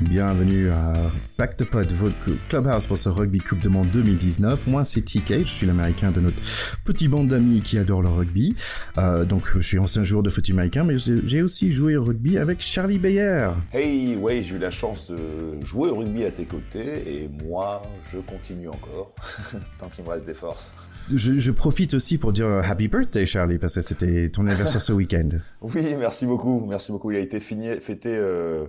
[0.00, 0.94] Bienvenue à
[1.36, 2.14] Back to Pod, votre
[2.48, 4.66] clubhouse pour ce Rugby Coupe de Monde 2019.
[4.66, 6.42] Moi, c'est TK, je suis l'américain de notre
[6.82, 8.56] petit bande d'amis qui adore le rugby.
[8.96, 12.38] Euh, donc, je suis ancien joueur de foot américain, mais j'ai aussi joué au rugby
[12.38, 13.50] avec Charlie Bayer.
[13.72, 17.82] Hey, ouais, j'ai eu la chance de jouer au rugby à tes côtés et moi,
[18.10, 19.14] je continue encore,
[19.78, 20.72] tant qu'il me reste des forces.
[21.14, 25.28] Je, profite aussi pour dire Happy Birthday, Charlie, parce que c'était ton anniversaire ce week-end.
[25.60, 27.10] Oui, merci beaucoup, merci beaucoup.
[27.12, 28.10] Il a été fini, fêté.
[28.12, 28.66] Euh,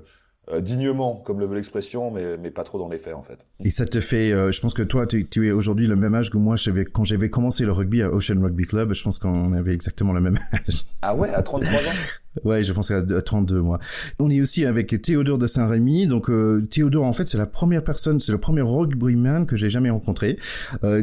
[0.52, 3.48] euh, dignement, comme le veut l'expression, mais, mais pas trop dans les faits en fait.
[3.64, 6.14] Et ça te fait, euh, je pense que toi, tu, tu es aujourd'hui le même
[6.16, 6.56] âge que moi.
[6.92, 10.20] Quand j'avais commencé le rugby à Ocean Rugby Club, je pense qu'on avait exactement le
[10.20, 10.86] même âge.
[11.02, 11.96] Ah ouais, à 33 ans?
[12.44, 13.80] Ouais, je pense à 32 moi.
[14.20, 16.08] On est aussi avec Théodore de Saint-Rémy.
[16.08, 19.70] Donc euh, Théodore, en fait, c'est la première personne, c'est le premier rugbyman que j'ai
[19.70, 20.38] jamais rencontré.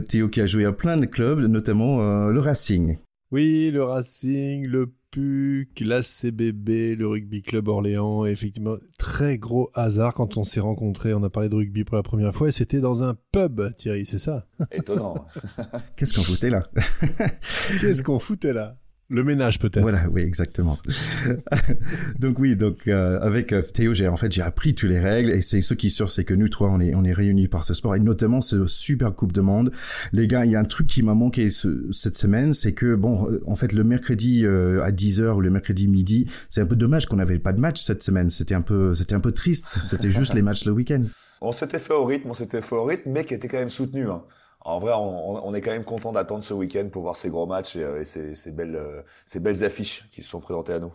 [0.09, 2.99] Théo qui a joué à plein de clubs, notamment le Racing.
[3.31, 8.25] Oui, le Racing, le PUC, la CBB, le Rugby Club Orléans.
[8.27, 11.15] effectivement, très gros hasard quand on s'est rencontrés.
[11.15, 14.07] On a parlé de rugby pour la première fois et c'était dans un pub, Thierry,
[14.07, 14.47] c'est ça?
[14.71, 15.27] Étonnant.
[15.97, 16.67] Qu'est-ce qu'on foutait là?
[17.81, 18.80] Qu'est-ce qu'on foutait là?
[19.11, 19.83] Le ménage peut-être.
[19.83, 20.79] Voilà, oui, exactement.
[22.19, 25.31] donc oui, donc euh, avec euh, Théo, j'ai en fait j'ai appris toutes les règles
[25.31, 27.49] et c'est ce qui est sûr, c'est que nous trois on est on est réunis
[27.49, 29.73] par ce sport et notamment ce super Coupe de Monde.
[30.13, 33.29] Les gars, il y a un truc qui m'a manqué cette semaine, c'est que bon,
[33.29, 37.07] euh, en fait le mercredi à 10h ou le mercredi midi, c'est un peu dommage
[37.07, 38.31] qu'on n'avait pas de match cette semaine.
[38.31, 39.81] C'était un peu c'était un peu triste.
[39.85, 41.03] C'était juste les matchs le week-end.
[41.43, 43.71] On s'était fait au rythme, on s'était fait au rythme, mais qui était quand même
[43.71, 44.11] soutenu.
[44.11, 44.21] Hein
[44.63, 47.77] en vrai, on, est quand même content d'attendre ce week-end pour voir ces gros matchs
[47.77, 50.93] et, euh, ces, belles, euh, ces belles affiches qui se sont présentées à nous.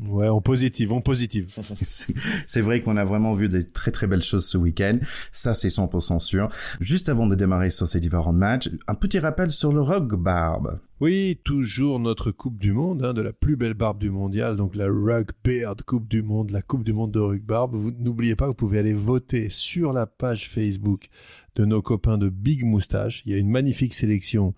[0.00, 1.52] Ouais, en positive, en positive.
[1.82, 4.98] c'est vrai qu'on a vraiment vu des très très belles choses ce week-end.
[5.32, 6.48] Ça, c'est 100% sûr.
[6.80, 10.78] Juste avant de démarrer sur ces différents matchs, un petit rappel sur le rug barbe.
[11.00, 14.76] Oui, toujours notre Coupe du Monde, hein, de la plus belle barbe du mondial, donc
[14.76, 17.74] la Rug Beard Coupe du Monde, la Coupe du Monde de rug barbe.
[17.74, 21.08] Vous n'oubliez pas que vous pouvez aller voter sur la page Facebook
[21.58, 23.22] de nos copains de Big Moustache.
[23.26, 24.54] Il y a une magnifique sélection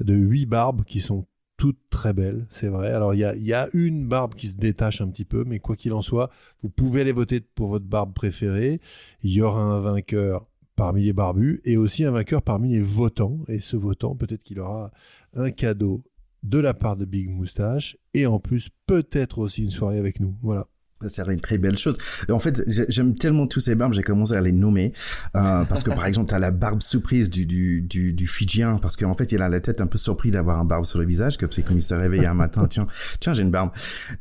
[0.00, 1.26] de huit barbes qui sont
[1.56, 2.92] toutes très belles, c'est vrai.
[2.92, 5.92] Alors il y a, une barbe qui se détache un petit peu, mais quoi qu'il
[5.92, 6.30] en soit,
[6.62, 8.80] vous pouvez aller voter pour votre barbe préférée.
[9.22, 10.42] Il y aura un vainqueur
[10.76, 13.38] parmi les barbus et aussi un vainqueur parmi les votants.
[13.48, 14.90] Et ce votant, peut-être qu'il aura
[15.34, 16.02] un cadeau
[16.42, 20.36] de la part de Big Moustache et en plus peut-être aussi une soirée avec nous.
[20.42, 20.66] Voilà.
[21.02, 21.98] Ça serait une très belle chose.
[22.30, 24.92] En fait, j'aime tellement tous ces barbes, j'ai commencé à les nommer
[25.36, 28.78] euh, parce que par exemple, tu as la barbe surprise du du du, du Fidjien
[28.80, 31.04] parce qu'en fait, il a la tête un peu surpris d'avoir un barbe sur le
[31.04, 32.86] visage, comme c'est comme il s'est réveillé un matin, tiens,
[33.20, 33.70] tiens, j'ai une barbe.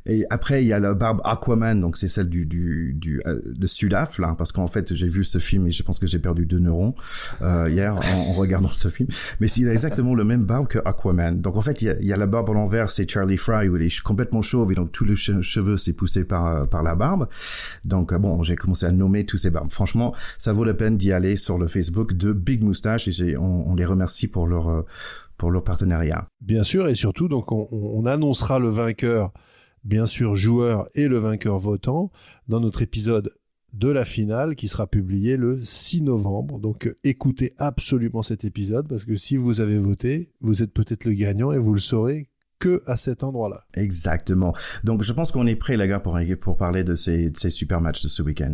[0.06, 3.42] Et après, il y a la barbe Aquaman, donc c'est celle du du du euh,
[3.46, 6.20] de Sudaf là, parce qu'en fait, j'ai vu ce film et je pense que j'ai
[6.20, 6.94] perdu deux neurones
[7.42, 9.10] euh, hier en, regardant ce film.
[9.40, 11.42] Mais il a exactement le même barbe que Aquaman.
[11.42, 13.84] Donc en fait, il y a, la barbe à l'envers, c'est Charlie Fry où il
[13.84, 17.28] est complètement chauve et donc tout le cheveu s'est poussé par par la barbe.
[17.86, 19.70] Donc euh, bon, j'ai commencé à nommer tous ces barbes.
[19.70, 23.76] Franchement, ça vaut la peine d'y aller sur le Facebook de Big Moustache et on,
[23.76, 24.82] les remercie pour leur euh,
[25.38, 26.28] pour leur partenariat.
[26.42, 29.32] Bien sûr et surtout donc on, annoncera le vainqueur
[29.84, 32.12] bien sûr joueur et le vainqueur votant
[32.48, 33.34] dans notre épisode
[33.74, 36.60] de la finale qui sera publié le 6 novembre.
[36.60, 41.14] Donc écoutez absolument cet épisode parce que si vous avez voté, vous êtes peut-être le
[41.14, 42.31] gagnant et vous le saurez
[42.62, 43.66] que à cet endroit-là.
[43.74, 44.54] Exactement.
[44.86, 47.82] Donc je pense qu'on est prêt, les gars, pour, pour parler de ces, ces super
[47.82, 48.54] matchs de ce week-end.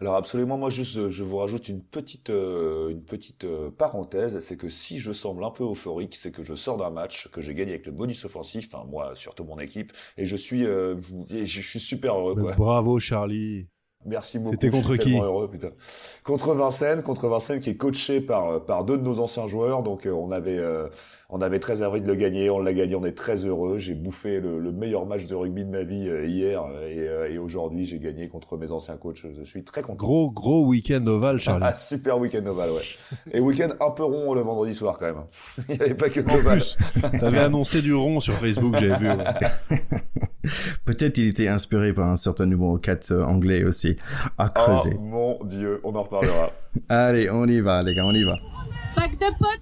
[0.00, 4.56] Alors absolument, moi juste, je vous rajoute une petite, euh, une petite euh, parenthèse, c'est
[4.56, 7.54] que si je semble un peu euphorique, c'est que je sors d'un match que j'ai
[7.54, 10.96] gagné avec le bonus offensif, enfin moi surtout mon équipe, et je suis, euh,
[11.28, 12.34] je suis super heureux.
[12.34, 12.54] Quoi.
[12.56, 13.68] Bravo Charlie.
[14.06, 14.52] Merci beaucoup.
[14.52, 15.68] C'était contre qui heureux, putain.
[16.24, 19.82] Contre Vincennes, contre Vincennes qui est coaché par par deux de nos anciens joueurs.
[19.82, 20.88] Donc euh, on avait euh,
[21.28, 23.76] on avait très envie de le gagner, on l'a gagné, on est très heureux.
[23.76, 27.36] J'ai bouffé le, le, meilleur match de rugby de ma vie euh, hier et, et
[27.36, 29.26] aujourd'hui j'ai gagné contre mes anciens coachs.
[29.38, 29.96] Je suis très content.
[29.96, 31.66] Gros gros week-end ovale, Charlie.
[31.68, 32.84] Ah, super week-end ovale, ouais.
[33.32, 35.24] Et week-end un peu rond le vendredi soir quand même.
[35.68, 36.62] Il n'y avait pas que l'ovale.
[37.20, 39.10] T'avais annoncé du rond sur Facebook, j'avais vu.
[40.84, 43.96] Peut-être il était inspiré par un certain numéro 4 anglais aussi
[44.38, 44.96] à creuser.
[44.98, 46.50] Oh mon dieu, on en reparlera.
[46.88, 48.34] Allez, on y va, les gars, on y va.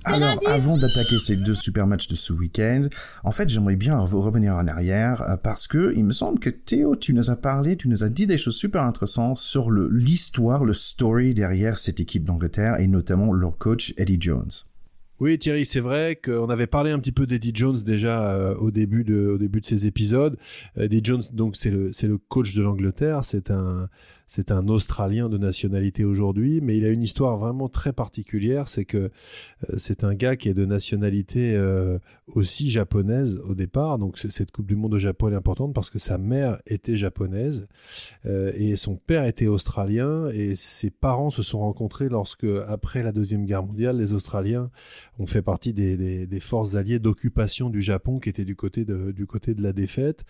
[0.05, 2.89] Alors, avant d'attaquer ces deux super matchs de ce week-end,
[3.25, 6.97] en fait, j'aimerais bien revenir en arrière euh, parce que il me semble que Théo,
[6.97, 10.73] tu nous as parlé, tu nous as dit des choses super intéressantes sur l'histoire, le
[10.73, 14.51] story derrière cette équipe d'Angleterre et notamment leur coach Eddie Jones.
[15.21, 18.71] Oui, Thierry, c'est vrai qu'on avait parlé un petit peu d'Eddie Jones déjà euh, au
[18.71, 20.37] début de au début de ces épisodes.
[20.77, 23.25] Eddie Jones, donc c'est le c'est le coach de l'Angleterre.
[23.25, 23.89] C'est un
[24.29, 28.69] c'est un Australien de nationalité aujourd'hui, mais il a une histoire vraiment très particulière.
[28.69, 29.11] C'est que euh,
[29.77, 31.99] c'est un gars qui est de nationalité euh,
[32.35, 33.99] aussi japonaise au départ.
[33.99, 37.69] Donc cette Coupe du Monde au Japon est importante parce que sa mère était japonaise
[38.27, 43.13] euh, et son père était australien et ses parents se sont rencontrés lorsque, après la
[43.13, 44.71] Deuxième Guerre mondiale, les Australiens
[45.19, 49.11] ont fait partie des, des, forces alliées d'occupation du Japon qui étaient du côté de,
[49.11, 50.25] du côté de la défaite.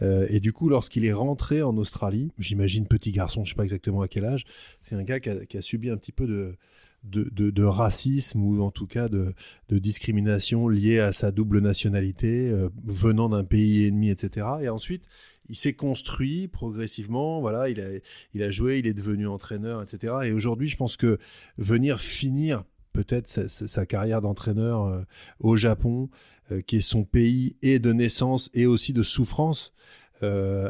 [0.00, 4.02] et du coup, lorsqu'il est rentré en Australie, j'imagine petit garçon, je sais pas exactement
[4.02, 4.44] à quel âge,
[4.80, 6.56] c'est un gars qui a, subi un petit peu de,
[7.04, 9.34] de, racisme ou en tout cas de,
[9.70, 14.46] discrimination liée à sa double nationalité, euh, venant d'un pays ennemi, etc.
[14.60, 15.04] Et ensuite,
[15.48, 17.88] il s'est construit progressivement, voilà, il a,
[18.34, 20.14] il a joué, il est devenu entraîneur, etc.
[20.24, 21.18] Et aujourd'hui, je pense que
[21.58, 25.02] venir finir peut-être sa, carrière d'entraîneur euh,
[25.40, 26.10] au Japon,
[26.50, 29.72] euh, qui est son pays et de naissance et aussi de souffrance,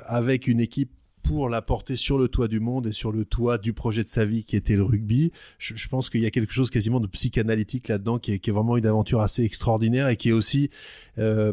[0.06, 3.58] avec une équipe pour la porter sur le toit du monde et sur le toit
[3.58, 5.32] du projet de sa vie qui était le rugby.
[5.58, 8.86] Je, pense qu'il y a quelque chose quasiment de psychanalytique là-dedans qui est, vraiment une
[8.86, 10.70] aventure assez extraordinaire et qui est aussi
[11.18, 11.52] euh,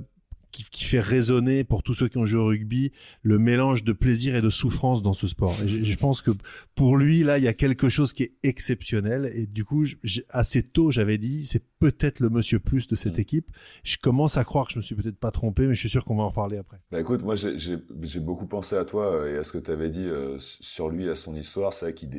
[0.52, 2.92] qui, fait résonner pour tous ceux qui ont joué au rugby
[3.22, 5.56] le mélange de plaisir et de souffrance dans ce sport.
[5.66, 6.32] je, pense que
[6.76, 9.32] pour lui, là, il y a quelque chose qui est exceptionnel.
[9.36, 9.86] Et du coup,
[10.30, 13.22] assez tôt, j'avais dit, c'est peut-être le monsieur plus de cette mm.
[13.22, 13.52] équipe.
[13.84, 16.06] Je commence à croire que je me suis peut-être pas trompé, mais je suis sûr
[16.06, 16.78] qu'on va en reparler après.
[16.92, 19.90] Bah écoute, moi, j'ai beaucoup pensé à toi euh, et à ce que tu avais
[19.90, 21.74] dit euh, sur lui, à son histoire.
[21.74, 22.10] C'est vrai qu'il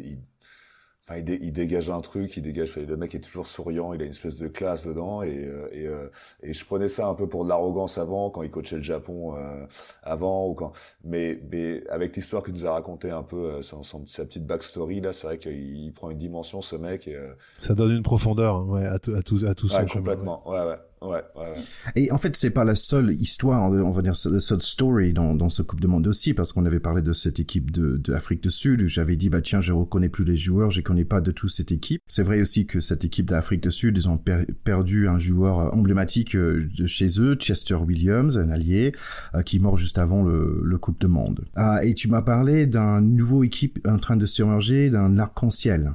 [1.18, 2.76] il, dégage un truc, il dégage.
[2.76, 5.86] Le mec est toujours souriant, il a une espèce de classe dedans, et, euh, et,
[5.86, 6.08] euh,
[6.42, 9.34] et je prenais ça un peu pour de l'arrogance avant, quand il coachait le Japon
[9.36, 9.66] euh,
[10.02, 10.72] avant, ou quand.
[11.04, 15.26] Mais, mais avec l'histoire qu'il nous a raconté un peu, sa petite backstory là, c'est
[15.26, 17.08] vrai qu'il prend une dimension ce mec.
[17.08, 17.18] Et,
[17.58, 20.64] ça donne une profondeur, hein, ouais, à, tout, à tout, à tout ouais, complètement, ouais,
[20.64, 20.76] ouais.
[21.02, 21.52] Ouais, ouais,
[21.96, 25.34] Et en fait, c'est pas la seule histoire, on va dire, la seule story dans,
[25.34, 28.12] dans ce Coupe de Monde aussi, parce qu'on avait parlé de cette équipe de, de
[28.12, 31.06] Afrique du Sud, où j'avais dit, bah tiens, je reconnais plus les joueurs, je connais
[31.06, 32.02] pas de tout cette équipe.
[32.06, 34.20] C'est vrai aussi que cette équipe d'Afrique du Sud, ils ont
[34.62, 38.92] perdu un joueur emblématique euh, de chez eux, Chester Williams, un allié,
[39.34, 41.46] euh, qui est mort juste avant le, le Coupe de Monde.
[41.56, 45.94] Ah, et tu m'as parlé d'un nouveau équipe en train de s'émerger, d'un arc-en-ciel.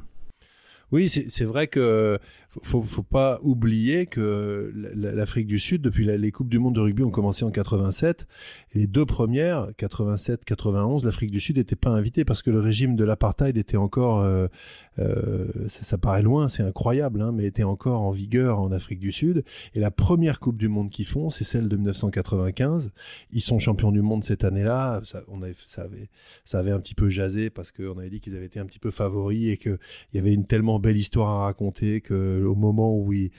[0.91, 2.19] Oui, c'est vrai que
[2.63, 7.03] faut, faut pas oublier que l'Afrique du Sud, depuis les Coupes du Monde de rugby
[7.03, 8.27] ont commencé en 87,
[8.73, 12.59] et les deux premières, 87, 91, l'Afrique du Sud n'était pas invitée parce que le
[12.59, 14.47] régime de l'apartheid était encore, euh,
[14.99, 19.11] euh, ça, paraît loin, c'est incroyable, hein, mais était encore en vigueur en Afrique du
[19.11, 19.43] Sud.
[19.73, 22.91] Et la première Coupe du Monde qu'ils font, c'est celle de 1995.
[23.31, 25.01] Ils sont champions du monde cette année-là.
[25.03, 26.09] Ça, avait, ça avait,
[26.43, 28.79] ça avait un petit peu jasé parce qu'on avait dit qu'ils avaient été un petit
[28.79, 29.77] peu favoris et qu'il
[30.13, 33.31] y avait une tellement belle histoire à raconter que au moment où il,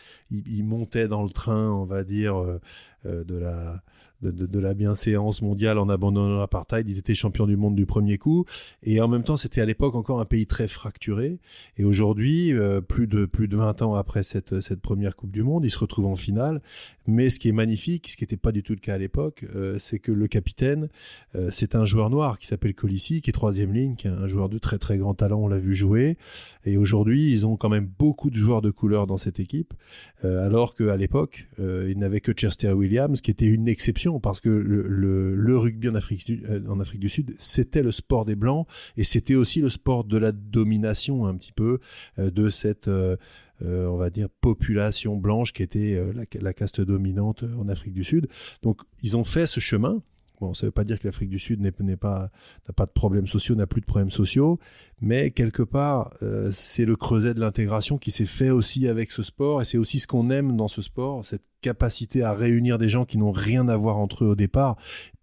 [0.64, 2.60] montait dans le train, on va dire, euh,
[3.06, 3.82] euh, de la
[4.22, 6.88] de, la bienséance mondiale en abandonnant l'apartheid.
[6.88, 8.44] Ils étaient champions du monde du premier coup.
[8.82, 11.38] Et en même temps, c'était à l'époque encore un pays très fracturé.
[11.76, 15.42] Et aujourd'hui, euh, plus, de, plus de 20 ans après cette, cette première Coupe du
[15.42, 16.62] Monde, ils se retrouvent en finale.
[17.06, 19.44] Mais ce qui est magnifique, ce qui n'était pas du tout le cas à l'époque,
[19.54, 20.88] euh, c'est que le capitaine,
[21.34, 24.26] euh, c'est un joueur noir qui s'appelle Colissi, qui est troisième ligne, qui est un
[24.26, 26.16] joueur de très très grand talent, on l'a vu jouer.
[26.64, 29.72] Et aujourd'hui, ils ont quand même beaucoup de joueurs de couleur dans cette équipe,
[30.22, 35.58] alors qu'à l'époque, ils n'avaient que Chester Williams, qui était une exception, parce que le,
[35.58, 36.32] rugby en Afrique,
[36.68, 38.66] en Afrique du Sud, c'était le sport des Blancs,
[38.96, 41.78] et c'était aussi le sport de la domination un petit peu
[42.18, 42.88] de cette
[43.62, 46.12] euh, on va dire, population blanche qui était euh,
[46.42, 48.28] la, caste dominante euh, en Afrique du Sud.
[48.62, 50.02] Donc, ils ont fait ce chemin.
[50.40, 52.30] Bon, ça ne veut pas dire que l'Afrique du Sud n'est pas,
[52.68, 54.58] n'a pas de problèmes sociaux, n'a plus de problèmes sociaux,
[55.00, 56.10] mais quelque part,
[56.50, 59.98] c'est le creuset de l'intégration qui s'est fait aussi avec ce sport, et c'est aussi
[59.98, 63.68] ce qu'on aime dans ce sport, cette capacité à réunir des gens qui n'ont rien
[63.68, 64.76] à voir entre eux au départ,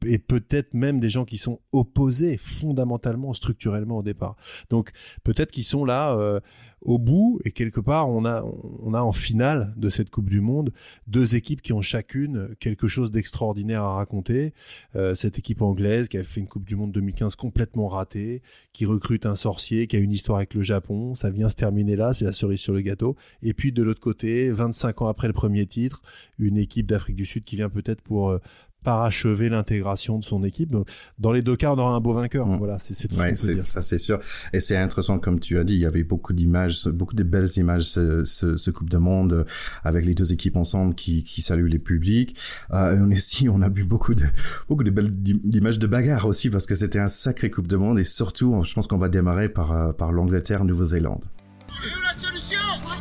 [0.06, 4.36] et peut-être même des gens qui sont opposés fondamentalement, structurellement au départ.
[4.70, 4.92] Donc
[5.24, 6.42] peut-être qu'ils sont là
[6.84, 10.42] au bout, et quelque part, on a, on a en finale de cette Coupe du
[10.42, 10.74] Monde
[11.08, 14.54] deux équipes qui ont chacune quelque chose d'extraordinaire à raconter.
[14.96, 18.42] Euh, cette équipe anglaise qui a fait une Coupe du Monde 2015 complètement ratée,
[18.74, 21.96] qui recrute un sorcier, qui a une histoire avec le Japon, ça vient se terminer
[21.96, 23.16] là, c'est la cerise sur le gâteau.
[23.42, 26.02] Et puis de l'autre côté, 25 ans après le premier titre,
[26.38, 28.40] une équipe d'Afrique du Sud qui vient peut-être pour, euh,
[28.84, 30.72] parachever l'intégration de son équipe.
[30.72, 30.88] Donc,
[31.20, 32.48] dans les deux cas, on aura un beau vainqueur.
[32.48, 32.58] Mm.
[32.58, 34.20] Voilà, c'est tout ouais, ce Ça, c'est sûr.
[34.52, 37.50] Et c'est intéressant, comme tu as dit, il y avait beaucoup d'images, beaucoup de belles
[37.58, 39.44] images, ce, ce, Coupe de Monde, euh,
[39.84, 42.36] avec les deux équipes ensemble qui, qui saluent les publics.
[42.72, 44.26] Euh, on aussi, on a vu beaucoup de,
[44.68, 45.12] beaucoup de belles
[45.54, 48.00] images de bagarre aussi, parce que c'était un sacré Coupe de Monde.
[48.00, 51.24] Et surtout, je pense qu'on va démarrer par, euh, par l'Angleterre, Nouvelle-Zélande.
[51.24, 51.43] La solution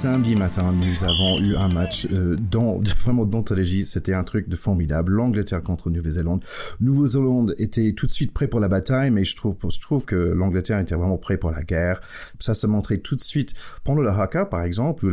[0.02, 3.84] samedi matin, nous avons eu un match euh, dans, vraiment d'anthologie.
[3.84, 5.12] C'était un truc de formidable.
[5.12, 6.42] L'Angleterre contre Nouvelle-Zélande.
[6.80, 10.16] Nouvelle-Zélande était tout de suite prêt pour la bataille, mais je trouve, je trouve que
[10.16, 12.00] l'Angleterre était vraiment prêt pour la guerre.
[12.40, 15.10] Ça se montrait tout de suite pendant le Haka, par exemple, où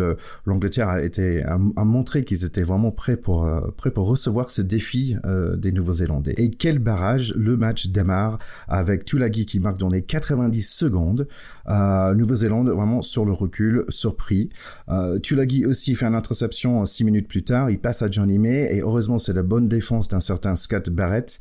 [0.48, 4.64] l'Angleterre a été a, montré qu'ils étaient vraiment prêts pour euh, prêts pour recevoir ce
[4.64, 6.34] défi euh, des Nouveaux-Zélandais.
[6.38, 11.28] Et quel barrage Le match démarre avec Tulagi qui marque dans les 90 secondes.
[11.68, 13.59] Euh, Nouvelle-Zélande vraiment sur le recul,
[13.89, 14.50] surpris.
[14.89, 17.70] Euh, Tulagi aussi fait une interception six minutes plus tard.
[17.70, 21.39] Il passe à Johnny May et heureusement c'est la bonne défense d'un certain Scott Barrett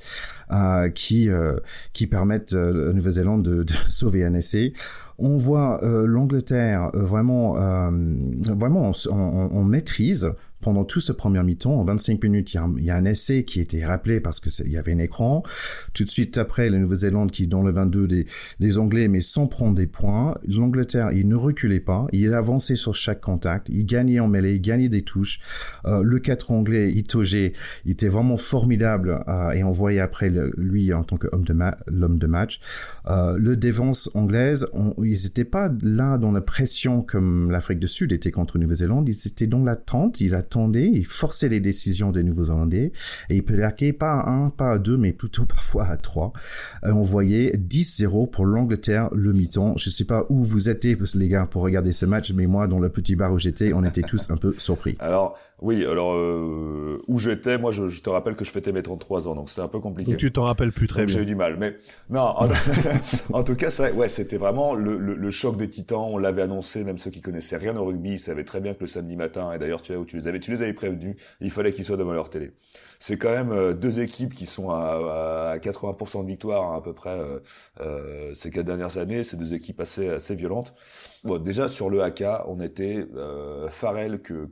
[0.53, 1.57] euh, qui euh,
[1.93, 4.73] qui permettent euh, à Nouvelle-Zélande de, sauver un essai.
[5.19, 7.55] On voit euh, l'Angleterre vraiment
[8.43, 9.17] vraiment en, en,
[9.53, 13.45] en maîtrise pendant tout ce premier mi-temps, en 25 minutes, il y, a un, essai
[13.45, 15.43] qui était rappelé parce que il y avait un écran.
[15.95, 18.07] Tout de suite après, la Nouvelle-Zélande qui dans le 22
[18.61, 20.37] des, Anglais, mais sans prendre des points.
[20.47, 24.61] L'Angleterre, il ne reculait pas, il avançait sur chaque contact, il gagnait en mêlée, il
[24.61, 25.41] gagnait des touches.
[25.87, 30.93] Euh, le 4 anglais, Itoge, il était vraiment formidable euh, et on voyait après lui
[30.93, 31.55] en tant qu'homme de
[31.89, 32.61] de match.
[33.07, 34.67] Euh, le défense anglaise,
[34.99, 39.27] ils n'étaient pas là dans la pression comme l'Afrique du Sud était contre Nouvelle-Zélande, ils
[39.27, 40.35] étaient dans l'attente, ils
[40.75, 42.93] ils forçaient les décisions des Nouveaux-Zélandais
[43.31, 46.33] et ils plaquaient pas à un, pas à deux, mais plutôt parfois à trois.
[46.85, 49.75] Euh, on voyait 10-0 pour l'Angleterre le mi-temps.
[49.77, 52.79] Je sais pas où vous étiez les gars pour regarder ce match, mais moi dans
[52.79, 54.97] le petit bar où j'étais, on était tous un peu surpris.
[55.01, 58.83] Alors oui, alors euh, où j'étais, moi je, je, te rappelle que je fêtais mes
[58.83, 60.13] 33 ans, donc c'était un peu compliqué.
[60.13, 61.17] Donc tu t'en rappelles plus très donc, bien.
[61.17, 61.77] J'ai eu du mal, mais
[62.11, 62.21] non.
[62.21, 62.49] En,
[63.33, 65.99] en tout cas, c'est ouais, c'était vraiment le, le, le, choc des Titans.
[65.99, 68.83] On l'avait annoncé, même ceux qui connaissaient rien au rugby, ils savaient très bien que
[68.83, 71.73] le samedi matin, et d'ailleurs tu, tu les avais, tu les avais prévenus, il fallait
[71.73, 72.53] qu'ils soient devant leur télé
[72.99, 76.81] c'est quand même euh, deux équipes qui sont à, à 80% de victoire hein, à
[76.81, 77.39] peu près euh,
[77.81, 79.23] euh, ces quatre dernières années.
[79.23, 80.75] C'est deux équipes assez assez violentes.
[81.25, 83.69] Bon, déjà sur le AK, on était euh,
[84.19, 84.49] que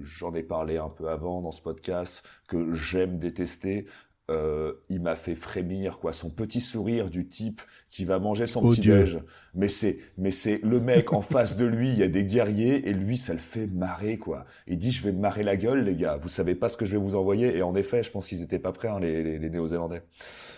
[0.00, 3.86] j'en ai parlé un peu avant dans ce podcast que j'aime détester.
[4.30, 8.60] Euh, il m'a fait frémir quoi son petit sourire du type qui va manger son
[8.62, 9.20] oh petit déj.
[9.54, 12.86] Mais c'est mais c'est le mec en face de lui il y a des guerriers
[12.86, 14.44] et lui ça le fait marrer quoi.
[14.66, 16.18] Il dit je vais me marrer la gueule les gars.
[16.18, 17.56] Vous savez pas ce que je vais vous envoyer.
[17.56, 20.02] Et en effet je pense qu'ils étaient pas prêts hein, les, les, les néo-zélandais.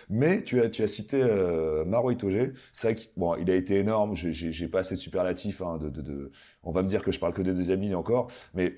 [0.08, 3.78] Mais tu as tu as cité euh, Maro Itoge c'est vrai bon il a été
[3.78, 4.16] énorme.
[4.16, 6.30] J'ai j'ai pas assez de superlatifs hein, de, de, de
[6.64, 8.26] on va me dire que je parle que des deuxièmes lignes encore.
[8.54, 8.74] Mais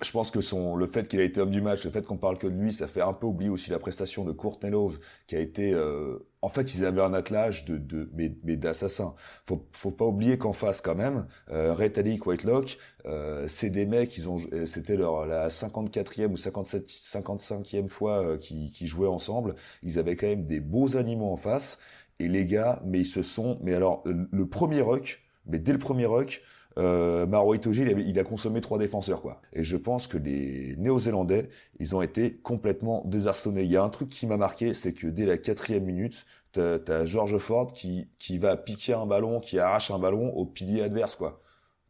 [0.00, 2.16] je pense que son le fait qu'il a été homme du match, le fait qu'on
[2.16, 4.98] parle que de lui, ça fait un peu oublier aussi la prestation de Courtney Love,
[5.26, 5.72] qui a été.
[5.72, 9.14] Euh, en fait, ils avaient un attelage de, de mais, mais d'assassins.
[9.44, 14.16] Faut faut pas oublier qu'en face quand même, euh, Retallick, Whitelock, euh, c'est des mecs.
[14.16, 19.54] Ils ont c'était leur la 54e ou 57 55e fois euh, qui jouaient ensemble.
[19.82, 21.78] Ils avaient quand même des beaux animaux en face.
[22.18, 23.58] Et les gars, mais ils se sont.
[23.62, 26.42] Mais alors le, le premier ruck, mais dès le premier ruck
[26.78, 29.40] euh, Maro Itoje, il, il, a consommé trois défenseurs, quoi.
[29.52, 33.62] Et je pense que les Néo-Zélandais, ils ont été complètement désarçonnés.
[33.62, 36.78] Il y a un truc qui m'a marqué, c'est que dès la quatrième minute, t'as
[36.88, 40.82] as George Ford qui, qui va piquer un ballon, qui arrache un ballon au pilier
[40.82, 41.40] adverse, quoi.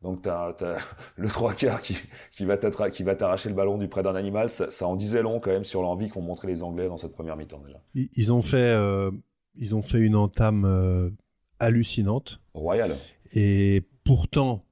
[0.02, 0.78] Donc t'as as
[1.16, 1.96] le trois quarts qui,
[2.30, 4.50] qui va t'arracher le ballon du près d'un animal.
[4.50, 7.12] Ça, ça, en disait long quand même sur l'envie qu'ont montré les Anglais dans cette
[7.12, 7.80] première mi-temps déjà.
[7.94, 9.10] Ils, ils, ont fait, euh,
[9.56, 11.10] ils ont fait une entame euh,
[11.60, 12.40] hallucinante.
[12.54, 12.96] Royale.
[13.32, 14.64] Et pourtant,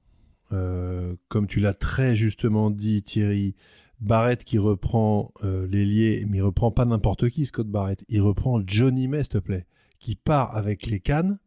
[0.51, 3.55] euh, comme tu l'as très justement dit, Thierry,
[3.99, 8.03] Barrett qui reprend euh, l'ailier, mais il reprend pas n'importe qui, Scott Barrett.
[8.09, 9.67] Il reprend Johnny May, s'il te plaît,
[9.99, 11.37] qui part avec les cannes.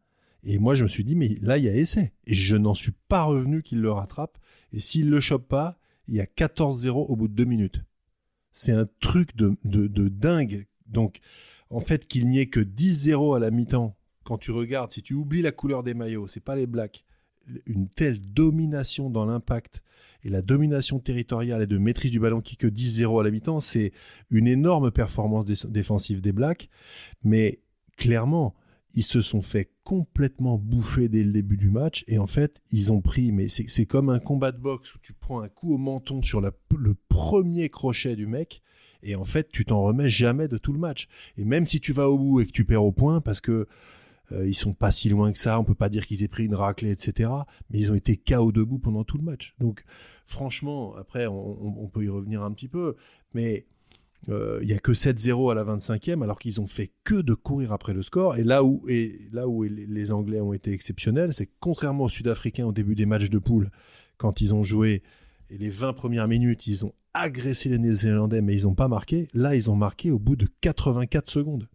[0.43, 2.13] Et moi, je me suis dit, mais là, il y a essai.
[2.27, 4.37] Et je n'en suis pas revenu qu'il le rattrape.
[4.71, 7.81] Et s'il le chope pas, il y a 14-0 au bout de deux minutes.
[8.51, 10.67] C'est un truc de, de, de dingue.
[10.87, 11.19] Donc,
[11.69, 15.13] en fait, qu'il n'y ait que 10-0 à la mi-temps, quand tu regardes, si tu
[15.13, 17.04] oublies la couleur des maillots, c'est pas les blacks,
[17.65, 19.81] une telle domination dans l'impact
[20.23, 23.91] et la domination territoriale et de maîtrise du ballon qui que 10-0 à mi-temps, c'est
[24.31, 26.69] une énorme performance défensive des Blacks.
[27.23, 27.59] Mais
[27.97, 28.55] clairement,
[28.93, 32.91] ils se sont fait complètement bouffer dès le début du match et en fait, ils
[32.91, 35.77] ont pris, mais c'est comme un combat de boxe où tu prends un coup au
[35.77, 38.63] menton sur le premier crochet du mec
[39.05, 41.07] et en fait, tu t'en remets jamais de tout le match.
[41.37, 43.67] Et même si tu vas au bout et que tu perds au point parce que
[44.31, 45.59] ils sont pas si loin que ça.
[45.59, 47.29] On peut pas dire qu'ils aient pris une raclée, etc.
[47.69, 49.55] Mais ils ont été KO debout pendant tout le match.
[49.59, 49.83] Donc,
[50.25, 52.95] franchement, après, on, peut y revenir un petit peu.
[53.33, 53.65] Mais
[54.27, 57.33] il euh, y a que 7-0 à la 25e, alors qu'ils ont fait que de
[57.33, 58.37] courir après le score.
[58.37, 62.65] Et là où, et là où les Anglais ont été exceptionnels, c'est contrairement aux Sud-Africains
[62.65, 63.69] au début des matchs de poule,
[64.17, 65.03] quand ils ont joué
[65.49, 69.27] et les 20 premières minutes, ils ont agressé les Néo-Zélandais, mais ils n'ont pas marqué.
[69.33, 71.69] Là, ils ont marqué au bout de 84 secondes.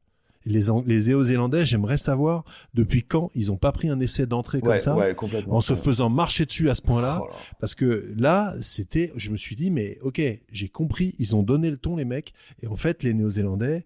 [0.50, 4.78] Les, les Néo-Zélandais, j'aimerais savoir depuis quand ils ont pas pris un essai d'entrée comme
[4.80, 4.96] ça,
[5.48, 7.28] en se faisant marcher dessus à ce point-là, oh
[7.58, 11.70] parce que là, c'était, je me suis dit, mais ok, j'ai compris, ils ont donné
[11.70, 13.84] le ton les mecs, et en fait, les Néo-Zélandais,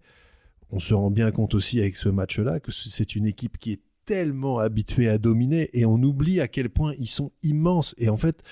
[0.71, 3.81] on se rend bien compte aussi avec ce match-là que c'est une équipe qui est
[4.05, 8.17] tellement habituée à dominer, et on oublie à quel point ils sont immenses, et en
[8.17, 8.43] fait,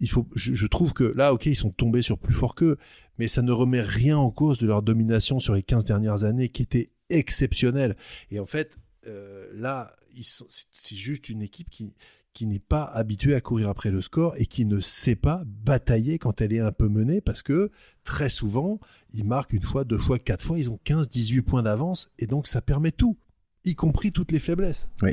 [0.00, 2.76] il faut, je, trouve que là, ok, ils sont tombés sur plus fort qu'eux,
[3.18, 6.48] mais ça ne remet rien en cause de leur domination sur les 15 dernières années
[6.48, 7.96] qui était exceptionnelle.
[8.30, 11.94] Et en fait, euh, là, c'est juste une équipe qui,
[12.32, 16.18] qui n'est pas habituée à courir après le score et qui ne sait pas batailler
[16.18, 17.70] quand elle est un peu menée parce que
[18.02, 18.80] très souvent,
[19.12, 22.26] ils marquent une fois, deux fois, quatre fois, ils ont 15, 18 points d'avance et
[22.26, 23.16] donc ça permet tout,
[23.64, 24.90] y compris toutes les faiblesses.
[25.02, 25.12] Oui.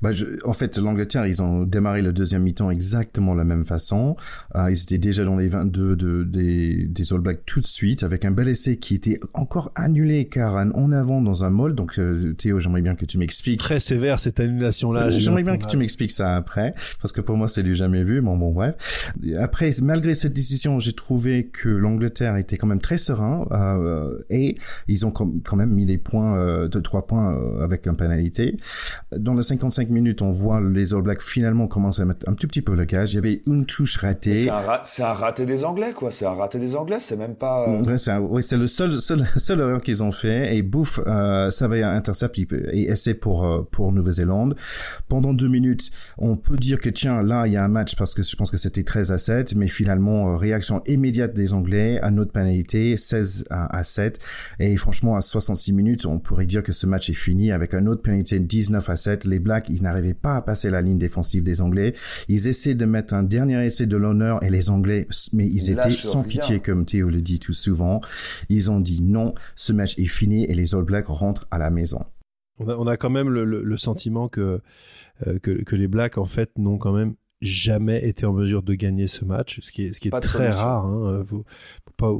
[0.00, 0.10] Bah,
[0.44, 4.16] en fait, l'Angleterre, ils ont démarré le deuxième mi-temps exactement de la même façon.
[4.54, 8.02] Euh, ils étaient déjà dans les 22 de, des, des All Blacks tout de suite,
[8.02, 11.74] avec un bel essai qui était encore annulé car en avant dans un mall.
[11.74, 13.60] Donc, euh, Théo, j'aimerais bien que tu m'expliques.
[13.60, 15.10] Très sévère cette annulation-là.
[15.10, 18.20] j'aimerais bien que tu m'expliques ça après, parce que pour moi, c'est du jamais vu.
[18.20, 19.12] Bon, bon, bref.
[19.38, 24.56] Après, malgré cette décision, j'ai trouvé que l'Angleterre était quand même très serein euh, et
[24.88, 28.56] ils ont quand même mis les points euh, de trois points euh, avec un pénalité.
[29.16, 32.46] Dans le 55 minutes, on voit les All Blacks finalement commencer à mettre un tout
[32.46, 33.12] petit peu le gage.
[33.12, 34.48] Il y avait une touche ratée.
[34.84, 36.10] C'est un, raté des Anglais, quoi.
[36.10, 36.98] C'est un raté des Anglais.
[37.00, 37.68] C'est même pas.
[37.68, 40.56] Euh, ouais, c'est ouais, le seul, seul, seul erreur qu'ils ont fait.
[40.56, 44.54] Et bouf, euh, ça va intercept et essai pour euh, pour Nouvelle-Zélande.
[45.08, 48.14] Pendant deux minutes, on peut dire que tiens, là, il y a un match parce
[48.14, 51.98] que je pense que c'était 13 à 7, mais finalement, euh, réaction immédiate des Anglais,
[52.00, 54.18] à notre pénalité, 16 à, à 7.
[54.60, 57.86] Et franchement, à 66 minutes, on pourrait dire que ce match est fini avec un
[57.86, 59.24] autre pénalité 19 à 7.
[59.32, 61.94] Les Blacks, ils n'arrivaient pas à passer la ligne défensive des Anglais.
[62.28, 65.90] Ils essaient de mettre un dernier essai de l'honneur et les Anglais, mais ils, étaient
[65.90, 68.00] sans pitié, comme Théo le dit tout souvent.
[68.48, 71.70] Ils ont dit non, ce match est fini et les All Blacks rentrent à la
[71.70, 72.04] maison.
[72.58, 74.60] On a, quand même le, sentiment que,
[75.26, 78.74] euh, que, que les Blacks, en fait, n'ont quand même jamais été en mesure de
[78.74, 80.86] gagner ce match, ce qui est, ce qui est très rare.
[80.86, 81.24] Hein.
[81.26, 81.44] Faut,
[81.96, 82.12] pas,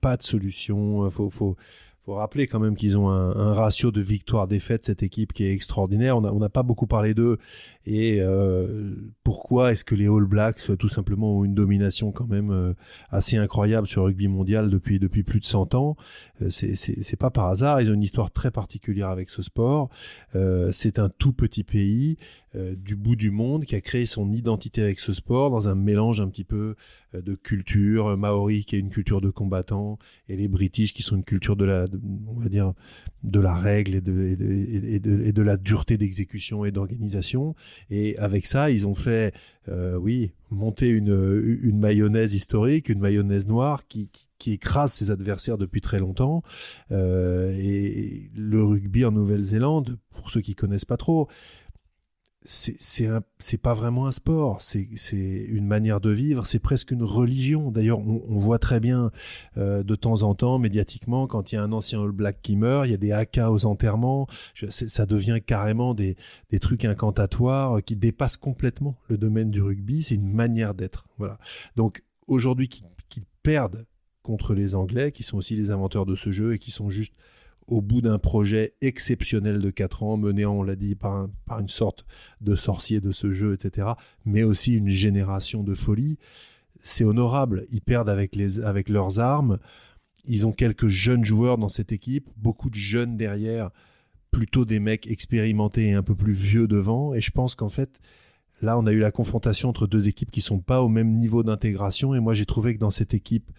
[0.00, 1.08] pas de solution.
[1.10, 1.56] Faut, faut,
[2.04, 6.16] faut rappeler quand même qu'ils ont un, ratio de victoire-défaite, cette équipe qui est extraordinaire.
[6.16, 7.38] On n'a pas beaucoup parlé d'eux.
[7.86, 12.50] Et euh, pourquoi est-ce que les All Blacks, tout simplement, ont une domination quand même
[12.50, 12.74] euh,
[13.10, 15.96] assez incroyable sur le rugby mondial depuis, depuis plus de 100 ans?
[16.42, 17.80] Euh, C'est pas par hasard.
[17.80, 19.88] Ils ont une histoire très particulière avec ce sport.
[20.72, 22.16] C'est un tout petit pays
[22.54, 26.20] du bout du monde qui a créé son identité avec ce sport dans un mélange
[26.20, 26.74] un petit peu
[27.14, 31.24] de culture maori qui est une culture de combattants et les british qui sont une
[31.24, 31.86] culture de la
[32.26, 32.74] on va dire
[33.22, 37.54] de la règle et de, de, la dureté d'exécution et d'organisation.
[37.90, 39.34] Et avec ça ils ont fait
[39.68, 45.56] euh, oui monter une, une mayonnaise historique une mayonnaise noire qui, qui, écrase ses adversaires
[45.56, 46.42] depuis très longtemps.
[46.90, 51.28] Euh, et le rugby en Nouvelle-Zélande pour ceux qui connaissent pas trop
[52.44, 57.70] c'est pas vraiment un sport, c'est une manière de vivre, c'est presque une religion.
[57.70, 59.10] D'ailleurs, on, voit très bien
[59.56, 62.56] euh, de temps en temps médiatiquement quand il y a un ancien All Black qui
[62.56, 64.26] meurt, il y a des haka aux enterrements,
[64.68, 66.16] ça devient carrément des
[66.50, 70.02] des trucs incantatoires qui dépassent complètement le domaine du rugby.
[70.02, 71.38] C'est une manière d'être, voilà.
[71.76, 73.86] Donc aujourd'hui, qu'ils perdent
[74.22, 77.14] contre les Anglais, qui sont aussi les inventeurs de ce jeu et qui sont juste
[77.66, 81.68] au bout d'un projet exceptionnel de 4 ans, mené, on l'a dit, par, par, une
[81.68, 82.04] sorte
[82.40, 83.88] de sorcier de ce jeu, etc.,
[84.24, 86.18] mais aussi une génération de folie.
[86.80, 87.64] C'est honorable.
[87.70, 89.58] Ils perdent avec, les, avec leurs armes.
[90.24, 93.70] Ils ont quelques jeunes joueurs dans cette équipe, beaucoup de jeunes derrière,
[94.30, 97.14] plutôt des mecs expérimentés et un peu plus vieux devant.
[97.14, 98.00] Et je pense qu'en fait,
[98.60, 101.42] là, on a eu la confrontation entre deux équipes qui sont pas au même niveau
[101.42, 102.14] d'intégration.
[102.14, 103.50] Et moi, j'ai trouvé que dans cette équipe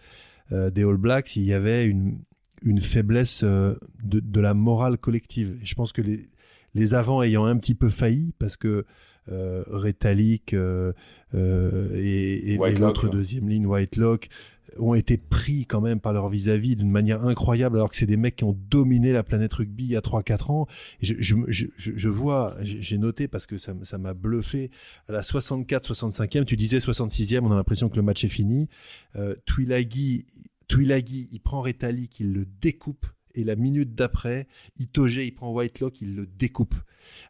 [0.51, 2.19] euh, des All Blacks, il y avait une,
[2.63, 5.57] une faiblesse euh, de, de, la morale collective.
[5.61, 6.25] Et je pense que les,
[6.73, 8.85] les avants ayant un petit peu failli, parce que
[9.31, 10.91] euh, Rétalic euh,
[11.33, 14.27] euh, et, et, l'autre deuxième ligne, Whitelock,
[14.77, 18.17] ont été pris quand même par leur vis-à-vis d'une manière incroyable, alors que c'est des
[18.17, 20.67] mecs qui ont dominé la planète rugby il y a 3-4 ans.
[21.01, 24.71] Et je, je, je, je vois, j'ai noté parce que ça m'a bluffé,
[25.07, 28.67] à la 64-65e, tu disais 66e, on a l'impression que le match est fini.
[29.15, 30.25] Euh, Twilagi
[30.67, 34.47] Twilagi, il prend Rétalik, il le découpe, et la minute d'après,
[34.79, 36.75] Itoge, il prend Whitelock, il le découpe.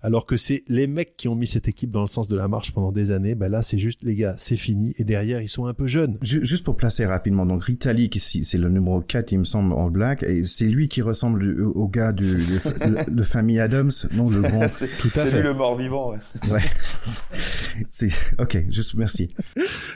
[0.01, 2.47] Alors que c'est les mecs qui ont mis cette équipe dans le sens de la
[2.47, 5.49] marche pendant des années, ben là c'est juste les gars, c'est fini et derrière ils
[5.49, 6.17] sont un peu jeunes.
[6.21, 10.23] Juste pour placer rapidement, donc Ritalik c'est le numéro 4 il me semble en black
[10.23, 12.35] et c'est lui qui ressemble au gars du
[13.07, 14.59] de, famille Adams, non le bon
[14.99, 16.11] tout à C'est lui le mort vivant.
[16.11, 16.51] Ouais.
[16.51, 16.61] ouais.
[17.91, 18.09] c'est
[18.39, 19.33] OK, juste merci.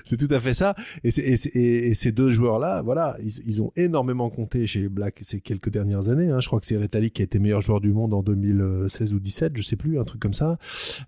[0.06, 3.62] c'est tout à fait ça et, et, et, ces deux joueurs là, voilà, ils, ils
[3.62, 6.30] ont énormément compté chez les Blacks ces quelques dernières années.
[6.30, 6.40] Hein.
[6.40, 9.20] Je crois que c'est Retallick qui a été meilleur joueur du monde en 2016 ou
[9.20, 10.58] 17, je sais plus, un truc comme ça.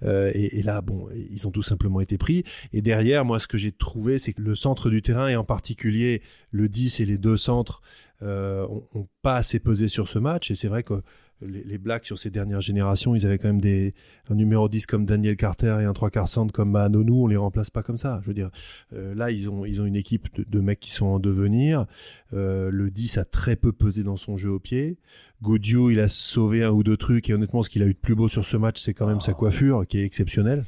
[0.03, 2.43] Euh, et, là, bon, ils ont tout simplement été pris.
[2.73, 5.43] Et derrière, moi, ce que j'ai trouvé, c'est que le centre du terrain, et en
[5.43, 7.81] particulier le 10 et les deux centres,
[8.21, 10.51] euh, ont, pas assez pesé sur ce match.
[10.51, 11.01] Et c'est vrai que
[11.41, 13.93] les, les, Blacks sur ces dernières générations, ils avaient quand même des,
[14.29, 17.37] un numéro 10 comme Daniel Carter et un 3 quarts centre comme Anonou, on les
[17.37, 18.19] remplace pas comme ça.
[18.23, 18.49] Je veux dire,
[18.93, 21.85] euh, là, ils ont, ils ont une équipe de, de mecs qui sont en devenir.
[22.33, 24.97] Euh, le 10 a très peu pesé dans son jeu au pied.
[25.41, 27.99] Goudiou, il a sauvé un ou deux trucs et honnêtement, ce qu'il a eu de
[27.99, 30.65] plus beau sur ce match, c'est quand même sa coiffure qui est exceptionnelle.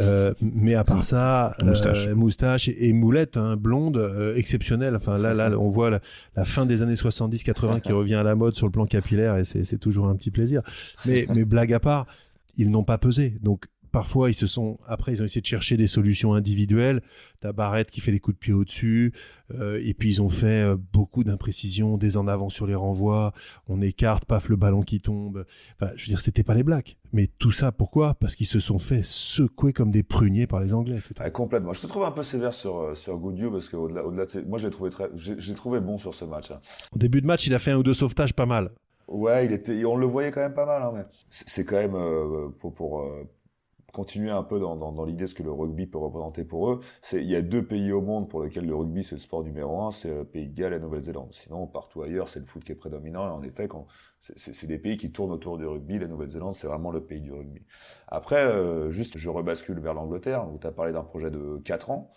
[0.00, 4.96] Euh, mais à part ça, moustache, euh, moustache et, et, moulette, hein, blonde, euh, exceptionnelle.
[4.96, 6.00] Enfin là, là, on voit la,
[6.34, 9.44] la fin des années 70-80 qui revient à la mode sur le plan capillaire et
[9.44, 10.62] c'est toujours un petit plaisir.
[11.06, 12.06] Mais, mais blague à part,
[12.56, 13.38] ils n'ont pas pesé.
[13.42, 17.00] Donc parfois ils se sont après ils ont essayé de chercher des solutions individuelles.
[17.40, 19.14] T'as Barrett qui fait des coups de pied au-dessus
[19.54, 23.32] euh, et puis ils ont fait euh, beaucoup d'imprécisions des en avant sur les renvois.
[23.68, 25.46] On écarte paf le ballon qui tombe.
[25.80, 26.98] Enfin je veux dire c'était pas les Blacks.
[27.14, 28.16] Mais tout ça pourquoi?
[28.20, 31.72] Parce qu'ils se sont fait secouer comme des pruniers par les Anglais ouais, complètement.
[31.72, 34.42] Je te trouve un peu sévère sur euh, sur Goudiou parce que au-delà au-delà de
[34.46, 36.60] moi j'ai trouvé très j'ai trouvé bon sur ce match hein.
[36.92, 38.72] au début de match il a fait un ou deux sauvetages pas mal.
[39.08, 40.82] Ouais, il était, on le voyait quand même pas mal.
[40.82, 43.06] Hein, mais c'est quand même euh, pour pour
[43.96, 46.70] continuer un peu dans, dans, dans l'idée de ce que le rugby peut représenter pour
[46.70, 49.20] eux, c'est il y a deux pays au monde pour lesquels le rugby c'est le
[49.20, 51.32] sport numéro un, c'est le Pays de Galles et la Nouvelle-Zélande.
[51.32, 53.26] Sinon, partout ailleurs, c'est le foot qui est prédominant.
[53.26, 53.86] Et en effet, quand
[54.20, 57.32] c'est des pays qui tournent autour du rugby, la Nouvelle-Zélande, c'est vraiment le pays du
[57.32, 57.62] rugby.
[58.08, 61.90] Après, euh, juste, je rebascule vers l'Angleterre, où tu as parlé d'un projet de 4
[61.90, 62.10] ans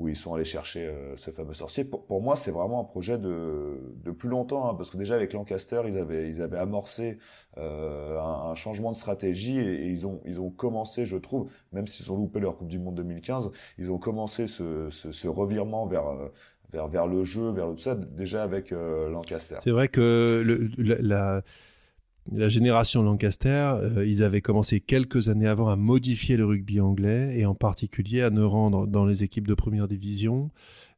[0.00, 1.84] où ils sont allés chercher euh, ce fameux sorcier.
[1.84, 5.14] Pour, pour moi, c'est vraiment un projet de, de plus longtemps, hein, parce que déjà
[5.14, 7.18] avec Lancaster, ils avaient, ils avaient amorcé
[7.58, 11.86] euh, un, un, changement de stratégie et, ils ont, ils ont commencé, je trouve, même
[11.86, 15.84] s'ils ont loupé leur Coupe du Monde 2015, ils ont commencé ce, ce, ce revirement
[15.84, 16.28] vers euh,
[16.72, 19.56] vers, vers le jeu, vers tout ça, déjà avec euh, Lancaster.
[19.62, 21.42] C'est vrai que le, la, la
[22.32, 27.36] la génération Lancaster, euh, ils avaient commencé quelques années avant à modifier le rugby anglais
[27.36, 30.50] et en particulier à ne rendre dans les équipes de première division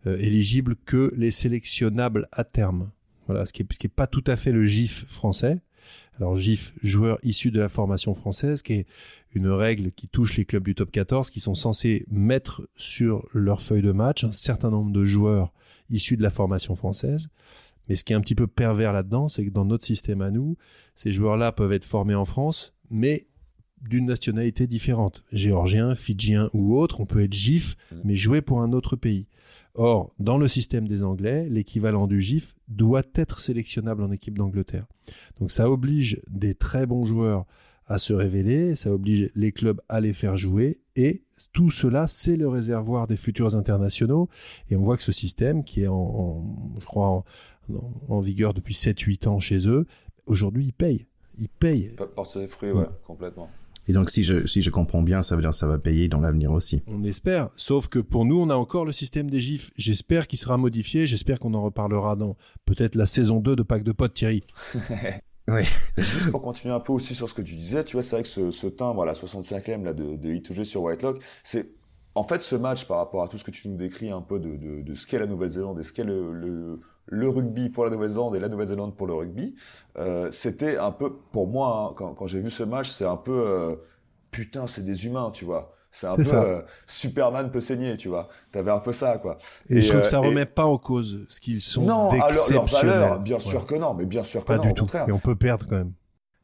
[0.06, 2.90] euh, éligibles que les sélectionnables à terme.
[3.26, 5.62] Voilà, ce qui est, ce qui est pas tout à fait le GIF français.
[6.18, 8.86] Alors GIF, joueur issu de la formation française, qui est
[9.34, 13.62] une règle qui touche les clubs du top 14, qui sont censés mettre sur leur
[13.62, 15.52] feuille de match un certain nombre de joueurs
[15.88, 17.30] issus de la formation française.
[17.88, 20.30] Mais ce qui est un petit peu pervers là-dedans, c'est que dans notre système à
[20.30, 20.56] nous,
[20.94, 23.26] ces joueurs-là peuvent être formés en France, mais
[23.80, 25.24] d'une nationalité différente.
[25.32, 29.26] Géorgien, fidjien ou autre, on peut être GIF, mais jouer pour un autre pays.
[29.74, 34.86] Or, dans le système des Anglais, l'équivalent du GIF doit être sélectionnable en équipe d'Angleterre.
[35.40, 37.46] Donc ça oblige des très bons joueurs
[37.86, 42.36] à se révéler, ça oblige les clubs à les faire jouer, et tout cela, c'est
[42.36, 44.28] le réservoir des futurs internationaux.
[44.70, 47.24] Et on voit que ce système, qui est en, en je crois, en,
[48.08, 49.86] en vigueur depuis 7-8 ans chez eux,
[50.26, 51.06] aujourd'hui ils payent.
[51.38, 51.94] Ils payent.
[52.14, 53.50] Porte ses fruits, ouais, complètement.
[53.88, 56.08] Et donc, si je, si je comprends bien, ça veut dire que ça va payer
[56.08, 56.84] dans l'avenir aussi.
[56.86, 57.50] On espère.
[57.56, 59.72] Sauf que pour nous, on a encore le système des gifs.
[59.76, 61.06] J'espère qu'il sera modifié.
[61.06, 64.44] J'espère qu'on en reparlera dans peut-être la saison 2 de Pack de Potes, Thierry.
[65.48, 65.62] oui.
[65.96, 68.22] Juste pour continuer un peu aussi sur ce que tu disais, tu vois, c'est vrai
[68.22, 71.74] que ce, ce timbre à la 65e là, de, de I2G sur Whitelock, c'est
[72.14, 74.38] en fait, ce match, par rapport à tout ce que tu nous décris un peu
[74.38, 76.78] de, de, de ce qu'est la Nouvelle-Zélande et ce qu'est le, le,
[77.12, 79.54] le, rugby pour la Nouvelle-Zélande et la Nouvelle-Zélande pour le rugby,
[79.98, 83.16] euh, c'était un peu, pour moi, hein, quand, quand j'ai vu ce match, c'est un
[83.16, 83.76] peu, euh,
[84.30, 85.74] putain, c'est des humains, tu vois.
[85.94, 88.30] C'est un peu euh, Superman peut saigner, tu vois.
[88.50, 89.36] T'avais un peu ça, quoi.
[89.68, 90.26] Et, et je trouve que ça et...
[90.26, 92.64] remet pas en cause ce qu'ils sont non, d'exceptionnels.
[92.86, 93.66] leur valeur, bien sûr ouais.
[93.66, 94.84] que non, mais bien sûr que pas non, du au tout.
[94.84, 95.06] contraire.
[95.08, 95.92] Et on peut perdre quand même.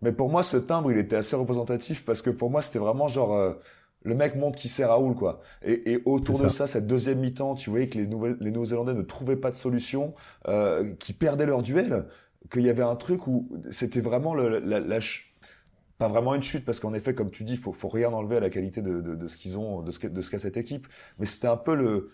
[0.02, 3.08] Mais pour moi, ce timbre, il était assez représentatif parce que pour moi, c'était vraiment
[3.08, 3.54] genre euh,
[4.02, 5.40] le mec montre qui sert Raoul quoi.
[5.64, 6.66] Et, et autour de ça.
[6.66, 10.14] cette deuxième mi-temps, tu voyais que les, Nouvelles, les Néo-Zélandais ne trouvaient pas de solution,
[10.46, 12.06] euh, qui perdaient leur duel,
[12.50, 14.98] qu'il y avait un truc où c'était vraiment le, la, la,
[15.98, 18.40] pas vraiment une chute parce qu'en effet, comme tu dis, faut, faut rien enlever à
[18.40, 20.86] la qualité de, de, de ce qu'ils ont, de ce de ce qu'a cette équipe.
[21.18, 22.10] Mais c'était un peu le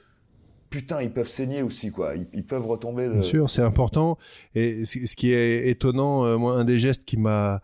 [0.71, 2.17] putain, ils peuvent saigner aussi, quoi.
[2.17, 3.07] Ils, ils peuvent retomber.
[3.07, 3.13] De...
[3.13, 4.19] Bien sûr, c'est important.
[4.55, 7.61] Et ce qui est étonnant, euh, moi, un des gestes qui m'a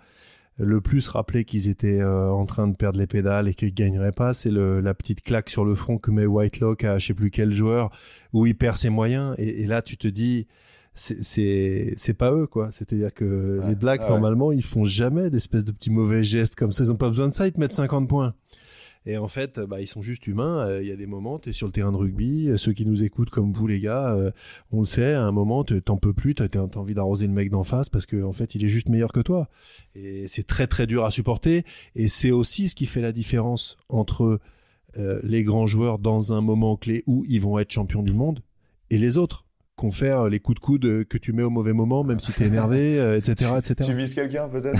[0.60, 4.12] le plus rappelé qu'ils étaient euh, en train de perdre les pédales et qu'ils gagneraient
[4.12, 7.30] pas, c'est la petite claque sur le front que met Whitelock à je sais plus
[7.30, 7.90] quel joueur
[8.32, 9.34] où il perd ses moyens.
[9.38, 10.46] Et, et là, tu te dis,
[10.94, 14.08] c'est pas eux quoi c'est à dire que ouais, les Blacks ouais.
[14.08, 17.28] normalement ils font jamais d'espèces de petits mauvais gestes comme ça ils ont pas besoin
[17.28, 18.34] de ça ils te mettent 50 points
[19.06, 20.66] et en fait bah, ils sont juste humains.
[20.66, 22.86] Il euh, y a des moments tu es sur le terrain de rugby ceux qui
[22.86, 24.30] nous écoutent comme vous les gars euh,
[24.72, 27.50] on le sait à un moment t'en peux plus t'as as envie d'arroser le mec
[27.50, 29.48] d'en face parce que en fait il est juste meilleur que toi.
[29.94, 31.64] Et c'est très très dur à supporter.
[31.94, 34.40] Et c'est aussi ce qui fait la différence entre
[34.96, 38.40] euh, les grands joueurs dans un moment clé où ils vont être champions du monde
[38.90, 39.44] et les autres
[39.80, 42.96] confère les coups de coude que tu mets au mauvais moment, même si t'es énervé,
[43.16, 43.74] etc., etc.
[43.80, 44.78] Tu vises quelqu'un peut-être?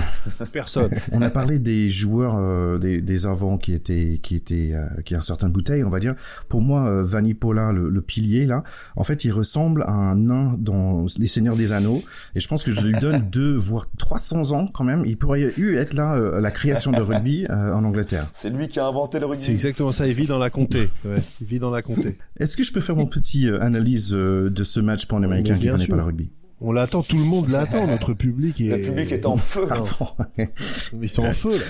[0.51, 0.91] Personne.
[1.11, 5.51] On a parlé des joueurs, des, des avants qui étaient, qui étaient, qui a certaines
[5.51, 6.13] bouteilles, on va dire.
[6.49, 8.63] Pour moi, Vanny Paulin, le, le, pilier là,
[8.95, 12.03] en fait, il ressemble à un nain dans Les Seigneurs des Anneaux,
[12.35, 15.03] et je pense que je lui donne deux, voire 300 ans quand même.
[15.07, 18.27] Il pourrait eu être là la création de rugby en Angleterre.
[18.35, 19.43] C'est lui qui a inventé le rugby.
[19.43, 20.05] C'est exactement ça.
[20.05, 20.89] Il vit dans la comté.
[21.05, 22.19] Ouais, il vit dans la comté.
[22.37, 25.65] Est-ce que je peux faire mon petit analyse de ce match pour un Américain qui
[25.65, 26.31] ne connaît pas le rugby
[26.63, 28.77] on l'attend, tout le monde l'attend, notre public est...
[28.77, 29.67] Le public est en feu.
[31.01, 31.65] Ils sont en feu, là.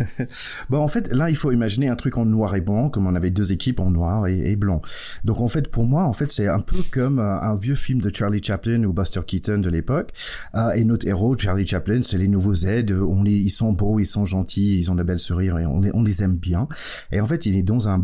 [0.70, 3.14] bon, en fait, là, il faut imaginer un truc en noir et blanc, comme on
[3.14, 4.82] avait deux équipes en noir et, blanc.
[5.24, 8.00] Donc, en fait, pour moi, en fait, c'est un peu comme euh, un vieux film
[8.00, 10.12] de Charlie Chaplin ou Buster Keaton de l'époque.
[10.54, 12.90] Euh, et notre héros, Charlie Chaplin, c'est les nouveaux Z.
[12.90, 15.80] On les, ils sont beaux, ils sont gentils, ils ont de belles sourires et on
[15.80, 16.68] les, aime bien.
[17.10, 18.02] Et en fait, il est dans un,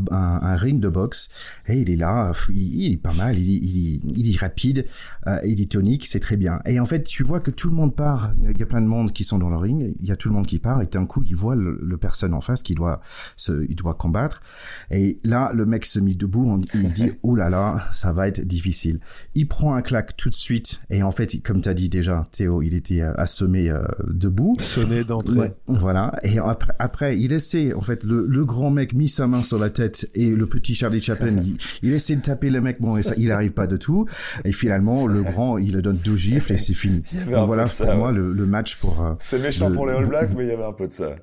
[0.56, 1.28] ring de boxe
[1.66, 4.86] et il est là, il, est pas mal, il est rapide,
[5.26, 6.60] euh, il est tonique, c'est très bien.
[6.64, 8.32] Et en fait, tu vois que tout le monde part.
[8.42, 9.94] Il y a plein de monde qui sont dans le ring.
[10.00, 11.96] Il y a tout le monde qui part et d'un coup, il voit le, le
[11.96, 13.00] personne en face qui doit
[13.36, 14.40] se, il doit combattre.
[14.90, 18.40] Et là, le mec se met debout, il dit, oh là là, ça va être
[18.46, 19.00] difficile.
[19.34, 20.80] Il prend un claque tout de suite.
[20.90, 24.56] Et en fait, comme tu as dit déjà, Théo, il était euh, assommé euh, debout.
[24.58, 25.52] Sonné d'entrée.
[25.66, 26.18] voilà.
[26.22, 29.58] Et après, après, il essaie, en fait, le, le, grand mec mit sa main sur
[29.58, 31.42] la tête et le petit Charlie Chaplin,
[31.82, 34.06] il, essaie de taper le mec, bon, et ça, il arrive pas de tout.
[34.44, 37.02] Et finalement, le grand, il le donne deux gifles et c'est fini.
[37.30, 39.04] Donc voilà, pour moi, le, le, match pour...
[39.04, 41.16] Euh, c'est méchant pour les All Blacks, mais il y avait un peu de ça.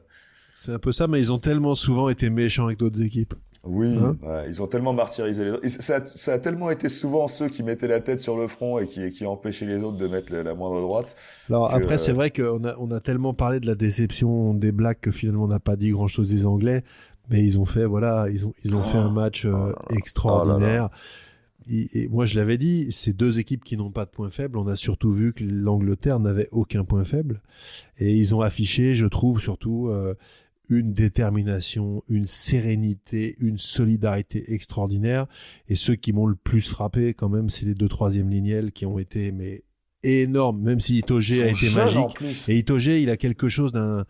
[0.58, 3.34] C'est un peu ça, mais ils ont tellement souvent été méchants avec d'autres équipes.
[3.66, 4.16] Oui, hein
[4.48, 5.68] ils ont tellement martyrisé les autres.
[5.68, 8.86] Ça, ça, a tellement été souvent ceux qui mettaient la tête sur le front et
[8.86, 11.16] qui, qui empêchaient les autres de mettre la, moindre droite.
[11.50, 15.02] Alors après, c'est vrai qu'on a, on a tellement parlé de la déception des Blacks
[15.02, 16.84] que finalement on n'a pas dit grand chose des Anglais,
[17.30, 20.90] mais ils ont fait, voilà, ils ont, ils ont fait un match euh, oh extraordinaire.
[21.68, 24.68] et moi, je l'avais dit, ces deux équipes qui n'ont pas de points faibles, on
[24.68, 27.42] a surtout vu que l'Angleterre n'avait aucun point faible.
[27.98, 30.14] Et ils ont affiché, je trouve, surtout euh,
[30.70, 35.28] une détermination, une sérénité, une solidarité extraordinaire.
[35.68, 38.86] Et ceux qui m'ont le plus frappé, quand même, c'est les deux troisième lignelles qui
[38.86, 39.64] ont été mais
[40.04, 40.62] énormes.
[40.62, 42.22] Même si Itoge a été magique.
[42.48, 44.06] Et Itoge, il a quelque chose d'un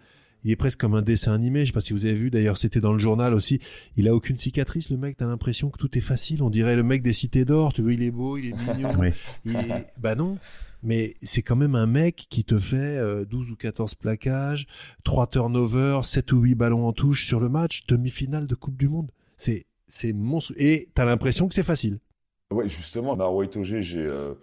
[0.45, 1.61] il est presque comme un dessin animé.
[1.61, 2.29] Je sais pas si vous avez vu.
[2.29, 3.59] D'ailleurs, c'était dans le journal aussi.
[3.97, 5.17] Il a aucune cicatrice, le mec.
[5.17, 6.43] T'as l'impression que tout est facile.
[6.43, 7.73] On dirait le mec des cités d'or.
[7.73, 8.91] Tu vois, il est beau, il est mignon.
[9.45, 9.87] Il est...
[9.99, 10.37] Bah non
[10.85, 14.67] mais c'est quand même un mec qui te fait 12 euh, ou 14 plaquages,
[15.03, 18.87] 3 turnovers, 7 ou 8 ballons en touche sur le match, demi-finale de Coupe du
[18.87, 19.11] Monde.
[19.37, 20.61] C'est c'est monstrueux.
[20.61, 21.99] Et t'as l'impression que c'est facile.
[22.51, 24.33] Ouais, justement, Maro Itoge, j'ai, euh,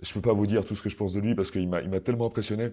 [0.00, 1.80] je peux pas vous dire tout ce que je pense de lui parce qu'il m'a,
[1.82, 2.70] il m'a tellement impressionné.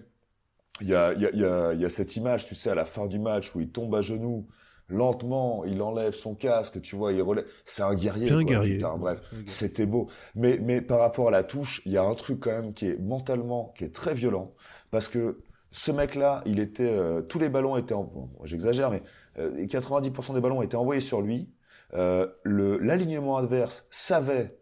[0.80, 2.84] Il y a, il y a, il y a cette image, tu sais, à la
[2.84, 4.46] fin du match où il tombe à genoux
[4.90, 7.46] lentement, il enlève son casque, tu vois, il relève.
[7.64, 8.30] C'est un guerrier.
[8.30, 8.76] Un guerrier.
[8.76, 10.08] Putain, bref, c'était beau.
[10.34, 12.88] Mais, mais par rapport à la touche, il y a un truc quand même qui
[12.88, 14.52] est mentalement, qui est très violent,
[14.90, 15.38] parce que
[15.72, 18.04] ce mec-là, il était, euh, tous les ballons étaient, en...
[18.04, 19.02] bon, j'exagère, mais
[19.38, 21.52] 90% euh, des ballons étaient envoyés sur lui.
[21.94, 24.59] Euh, le l'alignement adverse savait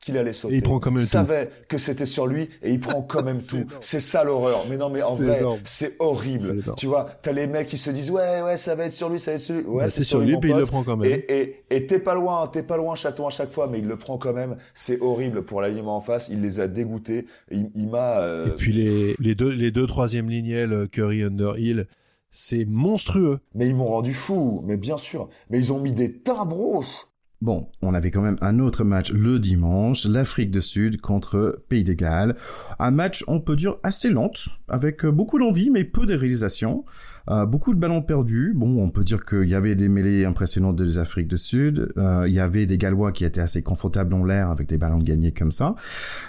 [0.00, 0.56] qu'il allait sauter.
[0.56, 3.64] il prend quand même savait que c'était sur lui et il prend quand même tout.
[3.80, 4.64] C'est ça l'horreur.
[4.68, 6.62] Mais non, mais en vrai, c'est horrible.
[6.76, 9.18] Tu vois, t'as les mecs qui se disent ouais, ouais, ça va être sur lui,
[9.18, 9.64] ça va être sur lui.
[9.64, 11.10] Ouais, bah, c'est sur, lui, puis il le prend quand même.
[11.28, 13.96] Et et t'es pas loin, t'es pas loin, chaton à chaque fois, mais il le
[13.96, 14.56] prend quand même.
[14.74, 16.28] C'est horrible pour l'alignement en face.
[16.28, 17.26] Il les a dégoûtés.
[17.50, 18.20] Il, il m'a.
[18.20, 21.86] Euh, et puis les les deux les deux troisième lignelles Curry Underhill.
[22.32, 23.40] C'est monstrueux.
[23.56, 25.28] Mais ils m'ont rendu fou, mais bien sûr.
[25.50, 27.09] Mais ils ont mis des timbros
[27.40, 31.84] Bon, on avait quand même un autre match le dimanche, l'Afrique du Sud contre Pays
[31.84, 32.36] de Galles.
[32.78, 36.84] Un match, on peut dire, assez lente, avec beaucoup d'envie, mais peu de réalisation.
[37.28, 38.52] Euh, beaucoup de ballons perdus.
[38.54, 41.92] Bon, on peut dire qu'il y avait des mêlées impressionnantes des Afriques du Sud.
[41.96, 44.98] Euh, il y avait des Gallois qui étaient assez confortables dans l'air avec des ballons
[44.98, 45.74] gagnés comme ça.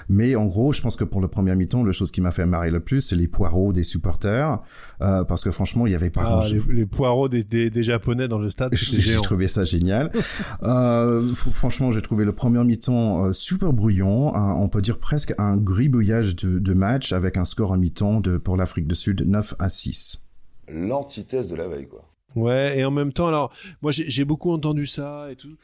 [0.09, 2.45] Mais en gros, je pense que pour le premier mi-temps, la chose qui m'a fait
[2.45, 4.59] marrer le plus, c'est les poireaux des supporters.
[5.01, 8.37] Euh, parce que franchement, il y avait pas ah, Les, poireaux des, des, Japonais dans
[8.37, 10.11] le stade, j'ai trouvé ça génial.
[10.63, 14.35] euh, franchement, j'ai trouvé le premier mi-temps euh, super brouillon.
[14.35, 18.57] on peut dire presque un gribouillage de, de match avec un score en mi-temps pour
[18.57, 20.30] l'Afrique du Sud 9 à 6
[20.71, 22.07] l'antithèse de la veille, quoi.
[22.35, 25.57] Ouais, et en même temps, alors, moi j'ai beaucoup entendu ça et tout.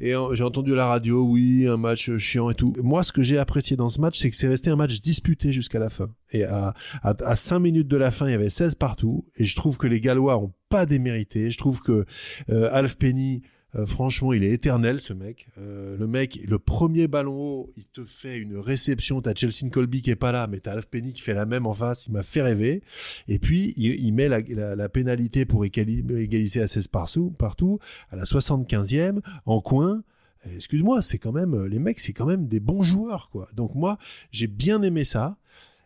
[0.00, 2.72] Et j'ai entendu la radio, oui, un match chiant et tout.
[2.84, 5.52] Moi, ce que j'ai apprécié dans ce match, c'est que c'est resté un match disputé
[5.52, 6.08] jusqu'à la fin.
[6.30, 9.26] Et à, à, à 5 minutes de la fin, il y avait 16 partout.
[9.36, 11.50] Et je trouve que les Gallois ont pas démérité.
[11.50, 12.04] Je trouve que
[12.48, 13.42] euh, Alf Penny
[13.74, 15.48] euh, franchement, il est éternel ce mec.
[15.58, 19.20] Euh, le mec, le premier ballon haut, il te fait une réception.
[19.20, 21.66] T'as Chelsea Colby qui est pas là, mais t'as Alf Penny qui fait la même
[21.66, 22.06] en face.
[22.06, 22.82] Il m'a fait rêver.
[23.28, 27.78] Et puis il, met la, pénalité pour égaliser à 16 partout, partout
[28.10, 30.02] à la 75e en coin.
[30.50, 33.48] excuse-moi, c'est quand même les mecs, c'est quand même des bons joueurs quoi.
[33.54, 33.98] Donc moi,
[34.30, 35.36] j'ai bien aimé ça.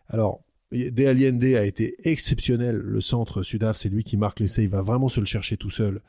[0.07, 0.41] Alors
[0.73, 2.77] De Allende a été exceptionnel.
[2.77, 4.63] Le centre Sudaf, c'est lui qui marque l'essai.
[4.63, 6.01] Il va vraiment se le chercher tout seul.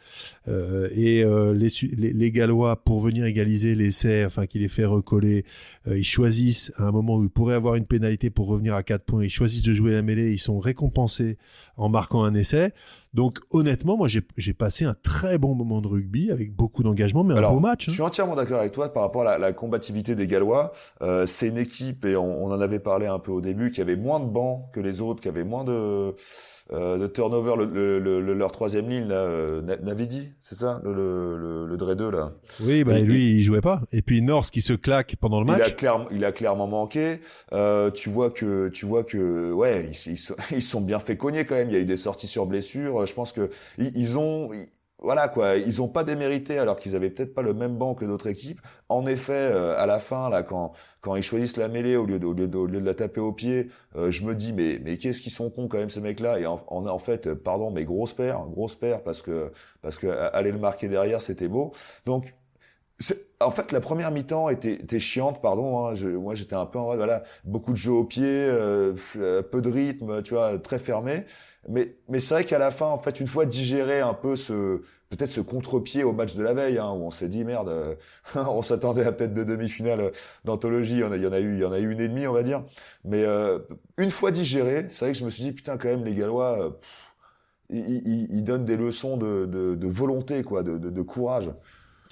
[0.49, 5.45] Euh, et euh, les, Gallois, pour venir égaliser l'essai, enfin qu'il les fait recoller,
[5.87, 8.83] euh, ils choisissent à un moment où ils pourraient avoir une pénalité pour revenir à
[8.83, 9.25] 4 points.
[9.25, 10.33] Ils choisissent de jouer la mêlée.
[10.33, 11.37] Ils sont récompensés
[11.77, 12.73] en marquant un essai.
[13.15, 17.35] Donc honnêtement, moi j'ai passé un très bon moment de rugby avec beaucoup d'engagement, mais
[17.35, 17.85] un beau match.
[17.85, 17.91] Hein.
[17.91, 20.73] Je suis entièrement d'accord avec toi par rapport à la, la combativité des Gallois.
[21.01, 23.81] Euh, c'est une équipe et on, on, en avait parlé un peu au début qui
[23.81, 26.13] avait moins de bancs que les autres, qui avait moins de
[26.73, 31.67] de turnover, le, le, le, leur troisième ligne, là, euh, Navidi, c'est ça, le, le,
[31.67, 32.33] le, Dre 2 là.
[32.61, 33.83] Oui, bah lui, il jouait pas.
[33.93, 35.59] Et puis Norse qui se claque pendant le match.
[35.59, 37.21] Il a, clair, il a clairement manqué.
[37.53, 40.19] Euh, tu vois que, tu vois que, ouais, ils, ils,
[40.57, 41.69] ils, sont bien fait cogner quand même.
[41.69, 43.07] Il y a eu des sorties sur blessure.
[43.07, 44.51] Je pense que ils, ils ont,
[45.01, 48.05] voilà quoi, ils ont pas démérité alors qu'ils avaient peut-être pas le même banc que
[48.05, 48.61] d'autres équipes.
[48.89, 52.19] En effet, euh, à la fin là, quand quand ils choisissent la mêlée au lieu
[52.19, 54.53] de, au lieu de, au lieu de la taper au pied, euh, je me dis
[54.53, 56.39] mais mais qu'est-ce qu'ils sont cons quand même ces mecs-là?
[56.39, 59.53] Et en, en, en, fait, pardon, mais grosse paire, grosse paire parce que
[59.83, 61.73] parce que aller le marquer derrière c'était beau.
[62.07, 62.33] Donc
[63.41, 65.87] en fait, la première mi-temps était, était chiante, pardon.
[65.87, 68.95] Hein, je, moi, j'étais un peu en voilà, beaucoup de jeux au pied, euh,
[69.51, 71.25] peu de rythme, tu vois, très fermé.
[71.69, 74.83] Mais, mais c'est vrai qu'à la fin, en fait, une fois digéré un peu ce,
[75.17, 77.95] peut-être ce contre-pied au match de la veille, hein, où on s'est dit merde, euh,
[78.35, 80.13] on s'attendait à peut-être deux demi-finales
[80.45, 82.33] d'anthologie, il y en a, eu, il y en a eu une et demie, on
[82.33, 82.65] va dire.
[83.05, 83.61] Mais euh,
[83.99, 86.67] une fois digéré, c'est vrai que je me suis dit putain quand même les Gallois,
[86.67, 86.71] euh,
[87.71, 91.51] ils, ils, donnent des leçons de, de, de volonté, quoi, de, de courage.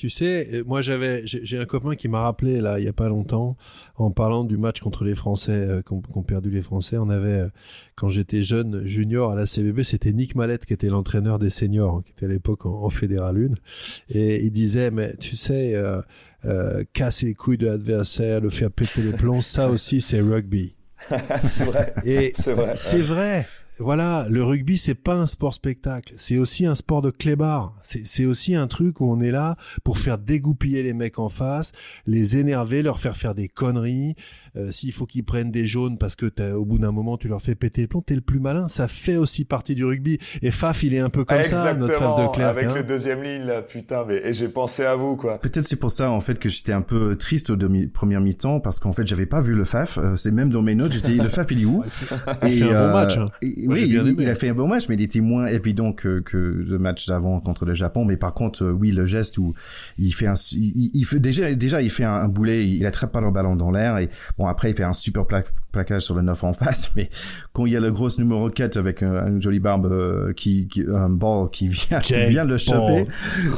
[0.03, 2.93] Tu sais, euh, moi j'avais, j'ai un copain qui m'a rappelé là il y a
[2.93, 3.57] pas longtemps
[3.95, 6.97] en parlant du match contre les Français euh, qu'ont perdu les Français.
[6.99, 7.49] On avait euh,
[7.95, 11.99] quand j'étais jeune junior à la CBB, c'était Nick Mallette qui était l'entraîneur des seniors,
[11.99, 13.51] hein, qui était à l'époque en, Fédéral
[14.11, 18.73] 1, et il disait mais tu sais euh, casser les couilles de l'adversaire, le faire
[18.73, 20.75] péter les plombs, ça aussi c'est rugby.
[21.45, 21.95] c'est vrai.
[22.05, 22.73] Et c'est vrai.
[22.75, 23.47] C'est vrai
[23.83, 27.75] voilà, le rugby c'est pas un sport spectacle, c'est aussi un sport de clébard.
[27.83, 31.73] C'est aussi un truc où on est là pour faire dégoupiller les mecs en face,
[32.07, 34.15] les énerver, leur faire faire des conneries,
[34.57, 37.41] euh, s'il faut qu'ils prennent des jaunes parce que au bout d'un moment tu leur
[37.41, 38.69] fais péter le plomb, t'es le plus malin.
[38.69, 40.19] Ça fait aussi partie du rugby.
[40.43, 42.49] Et Faf, il est un peu comme ça, notre Faf de Clerc.
[42.49, 42.75] Avec hein.
[42.77, 45.39] le deuxième ligne là, putain, mais et j'ai pensé à vous quoi.
[45.39, 48.61] Peut-être c'est pour ça en fait que j'étais un peu triste au demi première mi-temps
[48.61, 49.99] parce qu'en fait j'avais pas vu le Faf.
[49.99, 51.83] Euh, c'est même dans mes notes, j'étais le Faf il est où?
[52.43, 53.19] Il a fait un bon match.
[53.19, 53.25] Hein.
[53.43, 53.87] oui,
[54.19, 57.07] il, a fait un bon match, mais il était moins évident que que le match
[57.07, 58.05] d'avant contre le Japon.
[58.05, 59.55] Mais par contre, euh, oui, le geste où
[59.99, 63.21] il fait un, il, fait déjà déjà il fait un, un boulet, il attrape pas
[63.21, 65.27] le ballon dans l'air et bon après il fait un super
[65.73, 67.11] plaquage sur le 9 en face, mais
[67.53, 70.69] quand il y a le gros numéro 4 avec un, une jolie barbe euh, qui,
[70.69, 73.07] qui, un ball qui vient, qui vient le choper,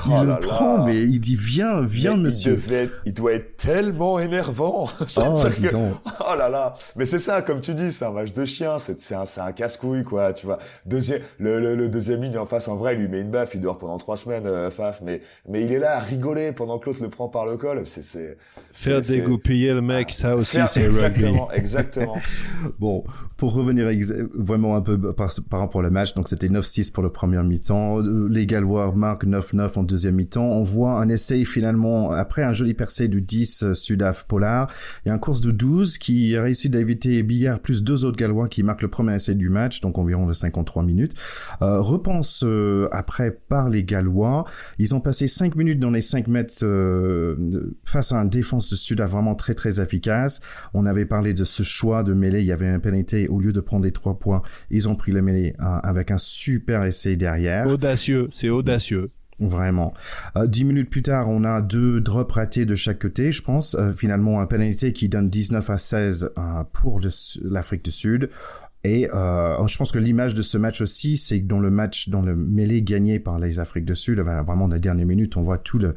[0.07, 2.59] il oh le prend, mais il dit viens, viens monsieur.
[2.71, 4.89] Il, il doit être tellement énervant.
[5.01, 5.75] oh, que...
[5.75, 9.15] oh là là, mais c'est ça, comme tu dis, c'est un match de chien, c'est
[9.15, 10.59] un, un casse-couille quoi, tu vois.
[10.87, 13.55] Deuxième, le, le, le, deuxième ligne en face, en vrai, il lui met une baffe,
[13.55, 16.79] il dort pendant trois semaines, euh, Faf, mais mais il est là à rigoler pendant
[16.79, 18.39] que l'autre le prend par le col, c'est c'est
[18.73, 21.33] faire dégoupiller le mec, ça aussi c'est rugby.
[21.53, 22.04] Exactement.
[22.79, 23.05] bon,
[23.37, 23.89] pour revenir
[24.35, 27.99] vraiment un peu par, par rapport au match, donc c'était 9-6 pour le premier mi-temps.
[28.29, 30.45] Les Gallois marquent 9-9 en deuxième mi-temps.
[30.45, 34.71] On voit un essai finalement, après un joli percé du 10 euh, Sudaf Polar,
[35.05, 38.17] il y a un course de 12 qui a réussi d'éviter Billard plus deux autres
[38.17, 41.15] Gallois qui marquent le premier essai du match, donc environ de 53 minutes.
[41.63, 44.45] Euh, repense euh, après par les Gallois.
[44.79, 46.65] Ils ont passé 5 minutes dans les 5 mètres
[47.85, 50.41] face à un défense de Sudaf vraiment très très efficace.
[50.73, 53.53] On avait parlé de ce choix de mêlée, il y avait un pénalité, au lieu
[53.53, 57.17] de prendre les trois points, ils ont pris la mêlée hein, avec un super essai
[57.17, 57.67] derrière.
[57.67, 59.11] Audacieux, c'est audacieux.
[59.41, 59.93] Vraiment.
[60.37, 63.75] Euh, dix minutes plus tard, on a deux drops ratés de chaque côté, je pense.
[63.75, 67.01] Euh, finalement, un pénalité qui donne 19 à 16 euh, pour
[67.43, 68.31] l'Afrique du Sud.
[68.85, 72.11] Et euh, je pense que l'image de ce match aussi, c'est que dans le match,
[72.11, 75.43] dans le mêlée gagné par les Afriques du Sud, vraiment dans les dernières minutes, on
[75.43, 75.95] voit tout le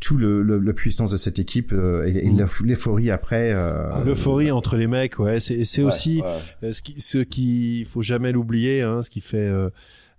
[0.00, 2.46] tout le, le, puissance de cette équipe euh, et, mm.
[2.64, 3.52] l'euphorie après.
[3.52, 5.40] Euh, l'euphorie entre les mecs, ouais.
[5.40, 6.22] C'est c'est aussi
[6.62, 9.52] ce qui ce qui faut jamais l'oublier, hein, ce qui fait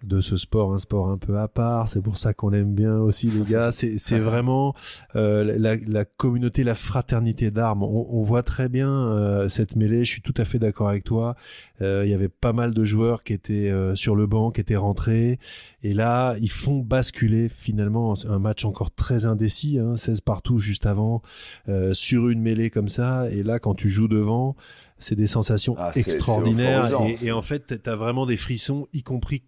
[0.04, 1.88] de ce sport, un sport un peu à part.
[1.88, 3.72] C'est pour ça qu'on aime bien aussi les gars.
[3.72, 4.76] C'est vraiment
[5.16, 7.84] euh, la, la, communauté, la fraternité d'armes.
[7.84, 10.04] On, on, voit très bien euh, cette mêlée.
[10.04, 11.36] Je suis tout à fait d'accord avec toi.
[11.82, 14.62] Euh, il y avait pas mal de joueurs qui étaient euh, sur le banc, qui
[14.62, 15.40] étaient rentrés.
[15.82, 20.86] Et là, ils font basculer finalement un match encore très indécis, hein, 16 partout juste
[20.86, 21.22] avant,
[21.68, 23.30] euh, sur une mêlée comme ça.
[23.32, 24.56] Et là, quand tu joues devant,
[24.98, 26.90] c'est des sensations ah, extraordinaires.
[27.02, 29.44] et, et, en fait, tu as vraiment des frissons, y compris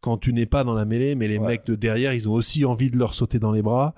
[0.00, 2.64] quand tu n'es pas dans la mêlée, mais les mecs de derrière, ils ont aussi
[2.64, 3.94] envie de leur sauter dans les bras.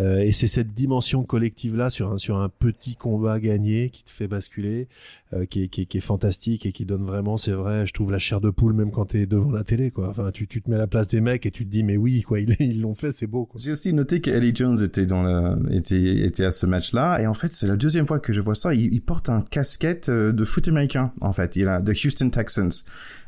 [0.00, 4.02] Euh, et c'est cette dimension collective là sur un sur un petit combat gagné qui
[4.02, 4.88] te fait basculer,
[5.34, 8.50] euh, qui, est, fantastique et qui donne vraiment, c'est vrai, je trouve la chair de
[8.50, 10.08] poule même quand t'es devant la télé quoi.
[10.08, 11.96] Enfin, tu, tu te mets à la place des mecs et tu te dis mais
[11.96, 13.48] oui quoi, ils l'ont fait, c'est beau.
[13.56, 17.18] J'ai aussi noté que Ellie Jones était dans la, était était à ce match là
[17.20, 18.74] et en fait c'est la deuxième fois que je vois ça.
[18.74, 21.56] Il, porte un casquette euh, de foot américain en fait.
[21.56, 22.70] Il a de Houston Texans.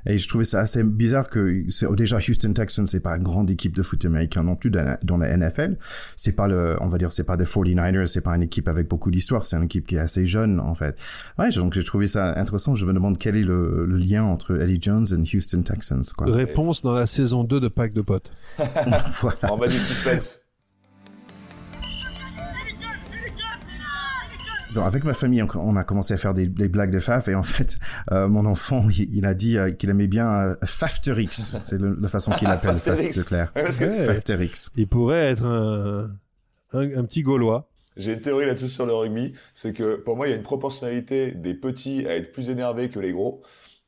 [0.07, 3.75] Et je trouvais ça assez bizarre que déjà Houston Texans c'est pas une grande équipe
[3.75, 5.77] de foot américain non plus dans la, NFL.
[6.15, 8.89] C'est pas le, on va dire, c'est pas des 49ers, c'est pas une équipe avec
[8.89, 10.97] beaucoup d'histoire, c'est une équipe qui est assez jeune en fait.
[11.39, 12.75] Ouais, donc j'ai trouvé ça intéressant.
[12.75, 16.05] Je me demande quel est le, lien entre Eddie Jones et Houston Texans.
[16.17, 16.31] Quoi.
[16.31, 18.33] Réponse dans la saison 2 de Pack de potes.
[18.59, 19.53] voilà.
[19.53, 20.47] On va du suspense.
[24.85, 27.79] avec ma famille, on, a commencé à faire des, blagues de Faf et en fait,
[28.13, 31.57] euh, mon enfant, il, a dit euh, qu'il aimait bien euh, Fafterix.
[31.65, 33.53] C'est la façon qu'il appelle Faf de Claire.
[33.55, 34.71] Fafterix.
[34.77, 36.11] Il pourrait être un,
[36.73, 37.69] un, petit Gaulois.
[37.97, 40.43] J'ai une théorie là-dessus sur le rugby, c'est que pour moi, il y a une
[40.43, 43.41] proportionnalité des petits à être plus énervés que les gros.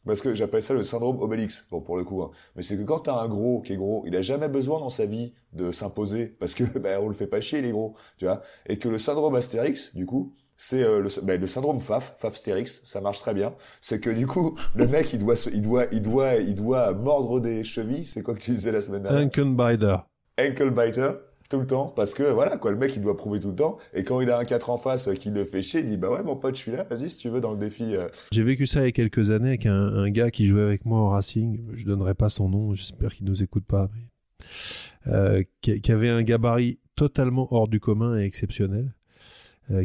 [0.06, 2.22] Parce que j'appelle ça le syndrome Obélix, bon pour le coup.
[2.22, 2.30] Hein.
[2.56, 4.88] Mais c'est que quand t'as un gros qui est gros, il a jamais besoin dans
[4.88, 8.24] sa vie de s'imposer parce que ben on le fait pas chier les gros, tu
[8.24, 8.40] vois.
[8.66, 12.82] Et que le syndrome Astérix, du coup, c'est euh, le, ben, le, syndrome FAF, FAF-stérix,
[12.84, 13.52] ça marche très bien.
[13.80, 17.40] C'est que du coup, le mec, il doit, il doit, il doit, il doit mordre
[17.40, 18.04] des chevilles.
[18.04, 19.26] C'est quoi que tu disais la semaine dernière?
[19.26, 19.96] Ankle biter.
[20.38, 21.10] Ankle biter
[21.48, 23.78] tout le temps parce que voilà quoi le mec il doit prouver tout le temps
[23.94, 25.96] et quand il a un 4 en face euh, qui le fait chier il dit
[25.96, 28.08] bah ouais mon pote je suis là vas-y si tu veux dans le défi euh.
[28.32, 31.00] j'ai vécu ça il y a quelques années avec un, gars qui jouait avec moi
[31.00, 35.12] au Racing je donnerai pas son nom j'espère qu'il nous écoute pas mais...
[35.12, 38.94] euh, qui, avait un gabarit totalement hors du commun et exceptionnel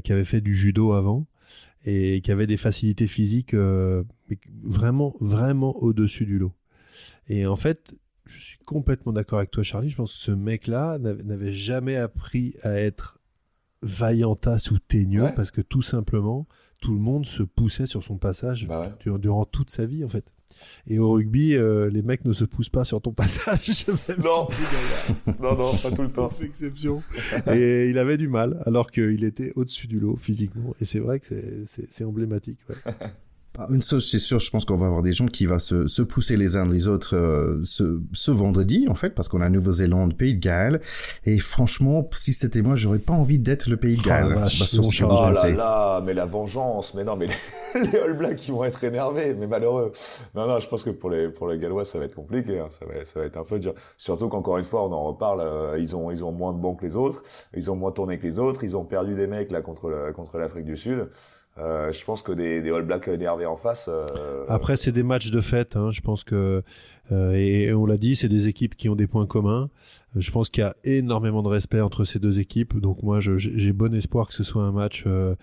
[0.05, 1.28] qui avait fait du judo avant
[1.86, 3.53] et qui avait des facilités physiques
[4.64, 6.53] vraiment, vraiment au-dessus du lot.
[7.28, 7.93] Et en fait,
[8.26, 9.89] je suis complètement d'accord avec toi, Charlie.
[9.89, 13.19] Je pense que ce mec-là n'avait jamais appris à être
[13.82, 16.47] vaillantasse ou teigneux parce que tout simplement,
[16.82, 20.26] tout le monde se poussait sur son passage bah durant toute sa vie, en fait.
[20.88, 23.86] Et au rugby, euh, les mecs ne se poussent pas sur ton passage.
[24.19, 24.47] non.
[25.41, 26.32] non, non, pas tout le temps.
[26.41, 27.01] exception.
[27.51, 30.74] Et il avait du mal, alors qu'il était au-dessus du lot physiquement.
[30.80, 32.59] Et c'est vrai que c'est emblématique.
[32.69, 32.93] Ouais.
[33.69, 36.01] Une chose, c'est sûr, je pense qu'on va avoir des gens qui vont se, se
[36.01, 40.15] pousser les uns les autres euh, ce, ce, vendredi, en fait, parce qu'on a Nouvelle-Zélande,
[40.15, 40.81] Pays de Galles.
[41.25, 44.35] Et franchement, si c'était moi, j'aurais pas envie d'être le Pays de oh Galles.
[44.35, 47.27] Oh, oh là là, mais la vengeance, mais non, mais
[47.75, 49.91] les, All Blacks, qui vont être énervés, mais malheureux.
[50.33, 52.69] Non, non, je pense que pour les pour les Gallois, ça va être compliqué, hein.
[52.71, 53.73] ça va ça va être un peu dur.
[53.97, 56.75] Surtout qu'encore une fois, on en reparle, euh, ils ont ils ont moins de bons
[56.75, 57.21] que les autres,
[57.55, 60.37] ils ont moins tourné que les autres, ils ont perdu des mecs là contre contre
[60.37, 61.07] l'Afrique du Sud.
[61.59, 63.87] Euh, je pense que des, des All Blacks énervés en face.
[63.87, 64.45] Euh...
[64.47, 65.75] Après, c'est des matchs de fête.
[65.75, 65.91] Hein.
[65.91, 66.63] Je pense que
[67.11, 69.69] euh, et, on l'a dit, c'est des équipes qui ont des points communs.
[70.15, 72.79] Je pense qu'il y a énormément de respect entre ces deux équipes.
[72.79, 75.35] Donc moi, j'ai bon espoir que ce soit un match, euh,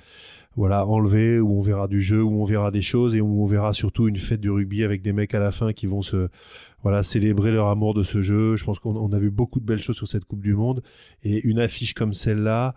[0.57, 3.47] voilà, enlevé où on verra du jeu, où on verra des choses et où on
[3.47, 6.29] verra surtout une fête du rugby avec des mecs à la fin qui vont se
[6.83, 8.57] voilà célébrer leur amour de ce jeu.
[8.57, 10.83] Je pense qu'on a vu beaucoup de belles choses sur cette Coupe du Monde
[11.23, 12.75] et une affiche comme celle-là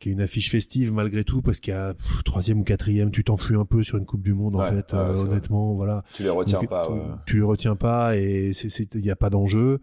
[0.00, 1.94] qui est une affiche festive malgré tout parce qu'il y a
[2.24, 5.14] troisième ou quatrième tu t'enfuis un peu sur une coupe du monde en fait euh,
[5.14, 6.02] honnêtement voilà.
[6.14, 6.88] Tu les retiens pas
[7.26, 9.78] tu, les retiens pas et c'est il y a pas d'enjeu.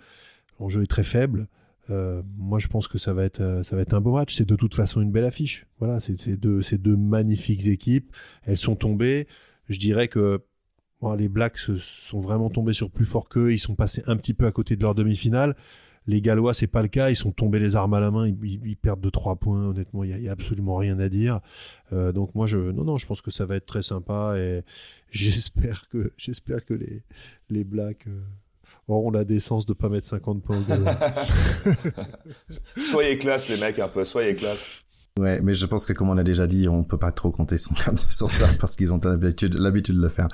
[0.60, 1.48] L'enjeu est très faible.
[1.90, 4.36] Euh, moi je pense que ça va être euh, ça va être un beau match.
[4.36, 5.68] C'est de toute façon une belle affiche.
[5.80, 8.14] Voilà c'est deux c'est deux magnifiques équipes.
[8.44, 9.28] Elles sont tombées.
[9.70, 10.42] Je dirais que
[11.00, 13.54] bon, les Blacks sont vraiment tombés sur plus fort qu'eux.
[13.54, 15.56] Ils sont passés un petit peu à côté de leur demi-finale
[16.08, 17.10] les Gallois, c'est pas le cas.
[17.10, 18.28] Ils sont tombés les armes à la main.
[18.28, 19.68] Ils, perdent de trois points.
[19.68, 21.42] Honnêtement, il y, a, absolument rien à dire.
[21.92, 24.64] Euh, donc moi, je, non, non, je pense que ça va être très sympa et
[25.12, 27.04] j'espère que, j'espère que les,
[27.50, 28.22] les Blacks euh,
[28.88, 30.62] auront la décence de pas mettre 50 points au
[32.82, 34.06] soyez classe, les mecs, un peu.
[34.06, 34.84] Soyez classe.
[35.18, 37.58] Ouais, mais je pense que comme on a déjà dit, on peut pas trop compter
[37.58, 37.76] sur,
[38.10, 40.28] sur ça parce qu'ils ont l'habitude, l'habitude de le faire.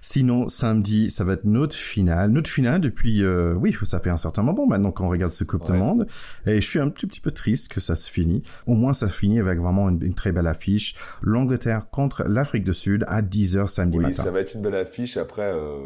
[0.00, 4.16] Sinon, samedi, ça va être notre finale, notre finale depuis, euh, oui, ça fait un
[4.16, 6.06] certain moment maintenant qu'on regarde ce Coupe du Monde.
[6.46, 8.42] Et je suis un tout petit peu triste que ça se finit.
[8.66, 10.94] Au moins, ça finit avec vraiment une, très belle affiche.
[11.22, 14.08] L'Angleterre contre l'Afrique du Sud à 10h samedi matin.
[14.10, 15.16] Oui, ça va être une belle affiche.
[15.16, 15.78] Après, euh,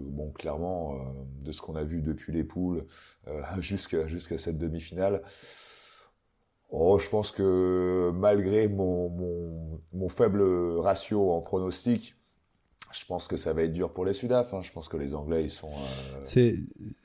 [0.00, 2.84] bon, clairement, euh, de ce qu'on a vu depuis les poules
[3.28, 5.22] euh, jusqu'à jusqu'à cette demi-finale.
[6.76, 10.42] Oh, je pense que malgré mon, mon, mon, faible
[10.78, 12.16] ratio en pronostic,
[12.92, 14.52] je pense que ça va être dur pour les Sudaf.
[14.54, 14.60] Hein.
[14.64, 15.70] Je pense que les Anglais, ils sont.
[15.70, 16.52] Euh...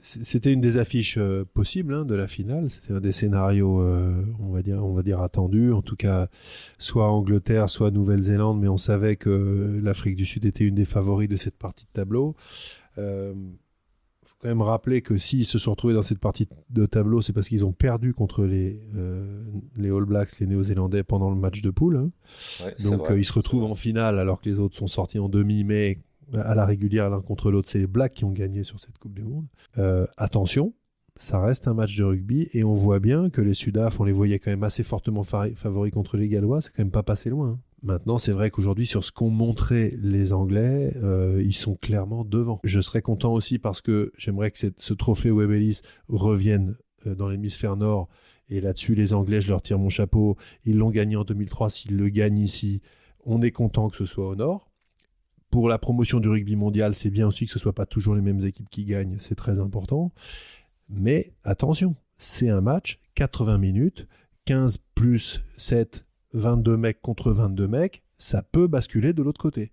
[0.02, 2.72] C'était une des affiches euh, possibles hein, de la finale.
[2.72, 5.72] C'était un des scénarios, euh, on va dire, on va dire attendus.
[5.72, 6.28] En tout cas,
[6.80, 11.30] soit Angleterre, soit Nouvelle-Zélande, mais on savait que l'Afrique du Sud était une des favoris
[11.30, 12.36] de cette partie de tableau.
[14.42, 17.50] Quand même rappeler que s'ils se sont retrouvés dans cette partie de tableau, c'est parce
[17.50, 19.44] qu'ils ont perdu contre les, euh,
[19.76, 21.98] les All Blacks, les Néo-Zélandais, pendant le match de poule.
[21.98, 22.12] Hein.
[22.84, 25.66] Donc euh, ils se retrouvent en finale alors que les autres sont sortis en demi,
[25.66, 26.00] mais
[26.34, 29.14] à la régulière l'un contre l'autre, c'est les Blacks qui ont gagné sur cette Coupe
[29.14, 29.46] du Monde.
[29.78, 30.74] Euh, attention,
[31.18, 34.14] ça reste un match de rugby et on voit bien que les Sudaf, on les
[34.14, 37.50] voyait quand même assez fortement favoris contre les Gallois, c'est quand même pas passé loin.
[37.50, 37.60] Hein.
[37.82, 42.60] Maintenant, c'est vrai qu'aujourd'hui, sur ce qu'ont montré les Anglais, euh, ils sont clairement devant.
[42.64, 46.76] Je serais content aussi parce que j'aimerais que ce trophée Webb Ellis revienne
[47.08, 48.10] euh, dans l'hémisphère nord.
[48.50, 50.36] Et là-dessus, les Anglais, je leur tire mon chapeau.
[50.66, 51.70] Ils l'ont gagné en 2003.
[51.70, 52.82] S'ils le gagnent ici,
[53.26, 54.70] on est content que ce soit au nord.
[55.50, 58.16] Pour la promotion du rugby mondial, c'est bien aussi que ce ne soit pas toujours
[58.16, 59.18] les mêmes équipes qui gagnent.
[59.20, 60.12] C'est très important.
[60.90, 64.08] Mais attention, c'est un match, 80 minutes,
[64.46, 69.72] 15 plus 7 22 mecs contre 22 mecs, ça peut basculer de l'autre côté.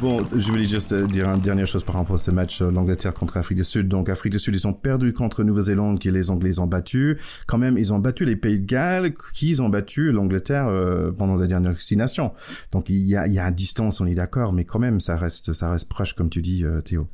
[0.00, 2.70] Bon, je voulais juste euh, dire une dernière chose par rapport à ce match, euh,
[2.70, 3.88] l'Angleterre contre l'Afrique du Sud.
[3.88, 7.16] Donc, Afrique du Sud, ils ont perdu contre Nouvelle-Zélande, qui les Anglais ont battus.
[7.48, 11.34] Quand même, ils ont battu les Pays de Galles, qui ont battu l'Angleterre euh, pendant
[11.34, 12.32] la dernière Nations.
[12.70, 15.00] Donc, il y a, il y a une distance, on est d'accord, mais quand même,
[15.00, 17.08] ça reste, ça reste proche, comme tu dis, Théo.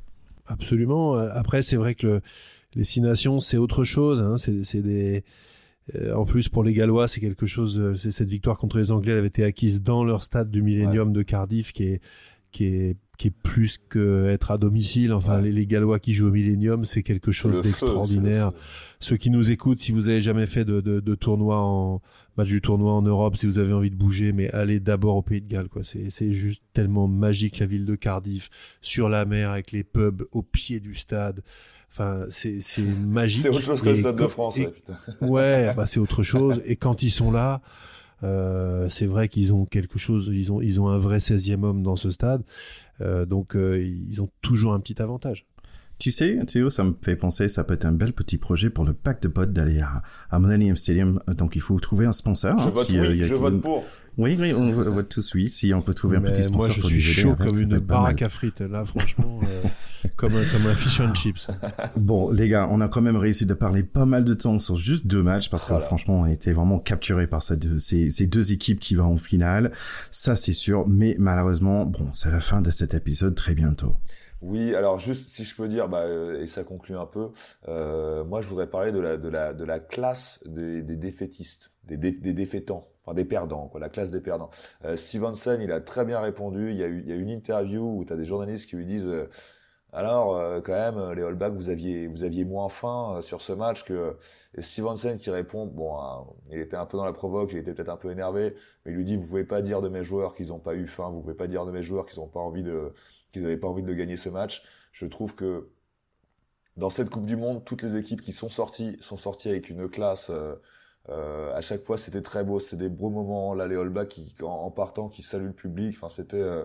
[0.46, 1.14] Absolument.
[1.14, 2.20] Après, c'est vrai que le,
[2.74, 4.20] les Six Nations, c'est autre chose.
[4.20, 4.36] Hein.
[4.36, 5.24] C'est des
[5.94, 7.78] euh, en plus, pour les Gallois, c'est quelque chose.
[7.78, 10.62] Euh, c'est cette victoire contre les Anglais, elle avait été acquise dans leur stade du
[10.62, 12.00] Millennium de Cardiff, qui est
[12.50, 15.12] qui est qui est plus qu'être à domicile.
[15.12, 18.52] Enfin, les, Gallois qui jouent au Millennium, c'est quelque chose d'extraordinaire.
[18.98, 22.02] Ceux qui nous écoutent, si vous avez jamais fait de, de, de, tournoi en
[22.36, 25.22] match du tournoi en Europe, si vous avez envie de bouger, mais allez d'abord au
[25.22, 25.68] Pays de Galles.
[25.68, 25.84] Quoi.
[25.84, 28.50] C'est, c'est juste tellement magique la ville de Cardiff,
[28.80, 31.42] sur la mer avec les pubs au pied du stade.
[31.96, 33.42] Enfin, c'est, c'est magique.
[33.42, 34.56] c'est autre chose que le Stade de France.
[34.56, 34.68] ouais,
[35.20, 36.60] ouais bah, c'est autre chose.
[36.66, 37.62] Et quand ils sont là,
[38.24, 41.82] euh, c'est vrai qu'ils ont quelque chose, ils ont, ils ont un vrai 16e homme
[41.84, 42.42] dans ce stade.
[43.00, 45.46] Euh, donc, euh, ils ont toujours un petit avantage.
[45.98, 48.84] Tu sais, Théo, ça me fait penser, ça peut être un bel petit projet pour
[48.84, 51.20] le pack de potes d'aller à, à Millennium Stadium.
[51.28, 52.58] Donc, il faut trouver un sponsor.
[52.58, 53.84] Je vote oui, je vote pour.
[54.16, 55.48] Oui, oui, on vote tous oui.
[55.48, 58.28] Si on peut trouver un petit sponsor moi, je suis chaud comme une baraque à
[58.28, 58.60] frites.
[58.60, 61.48] Là, franchement, euh, comme, un, comme un fish and chips.
[61.96, 64.76] Bon, les gars, on a quand même réussi de parler pas mal de temps sur
[64.76, 67.58] juste deux matchs parce que franchement, on était vraiment capturé par ces,
[68.10, 69.72] ces deux équipes qui vont en finale.
[70.10, 70.86] Ça, c'est sûr.
[70.86, 73.96] Mais malheureusement, bon, c'est la fin de cet épisode très bientôt.
[74.42, 77.30] Oui, alors juste si je peux dire, bah, euh, et ça conclut un peu,
[77.66, 81.70] euh, moi je voudrais parler de la, de la, de la classe des, des défaitistes,
[81.88, 84.50] des, des défaitants enfin des perdants, quoi, la classe des perdants.
[84.84, 86.70] Euh, Stevenson, il a très bien répondu.
[86.70, 88.76] Il y a eu, il y a une interview où tu as des journalistes qui
[88.76, 89.28] lui disent euh,
[89.94, 93.52] alors euh, quand même les All vous aviez vous aviez moins faim euh, sur ce
[93.52, 94.16] match que
[94.56, 97.74] et Stevenson qui répond bon hein, il était un peu dans la provoque, il était
[97.74, 100.34] peut-être un peu énervé, mais il lui dit vous pouvez pas dire de mes joueurs
[100.34, 102.40] qu'ils ont pas eu faim, vous pouvez pas dire de mes joueurs qu'ils ont pas
[102.40, 102.92] envie de
[103.30, 104.64] qu'ils avaient pas envie de gagner ce match.
[104.92, 105.68] Je trouve que
[106.76, 109.88] dans cette Coupe du Monde, toutes les équipes qui sont sorties sont sorties avec une
[109.88, 110.56] classe euh,
[111.08, 113.54] à chaque fois, c'était très beau, c'était des beaux moments.
[113.54, 115.94] Là, les All qui, en, partant, qui saluent le public.
[115.96, 116.64] Enfin, c'était euh,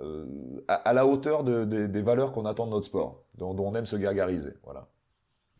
[0.00, 0.26] euh
[0.68, 3.96] à, la hauteur de, des valeurs qu'on attend de notre sport, dont, on aime se
[3.96, 4.54] gargariser.
[4.64, 4.88] Voilà.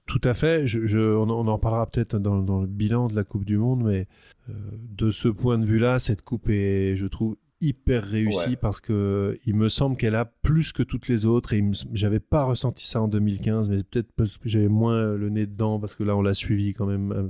[0.06, 0.66] Tout à fait.
[0.66, 3.84] Je, je, on, en parlera peut-être dans, dans, le bilan de la Coupe du Monde,
[3.84, 4.08] mais
[4.48, 9.38] euh, de ce point de vue-là, cette coupe est, je trouve, hyper réussie parce que
[9.46, 13.00] il me semble qu'elle a plus que toutes les autres et j'avais pas ressenti ça
[13.00, 16.22] en 2015 mais peut-être parce que j'avais moins le nez dedans parce que là on
[16.22, 17.28] l'a suivi quand même euh,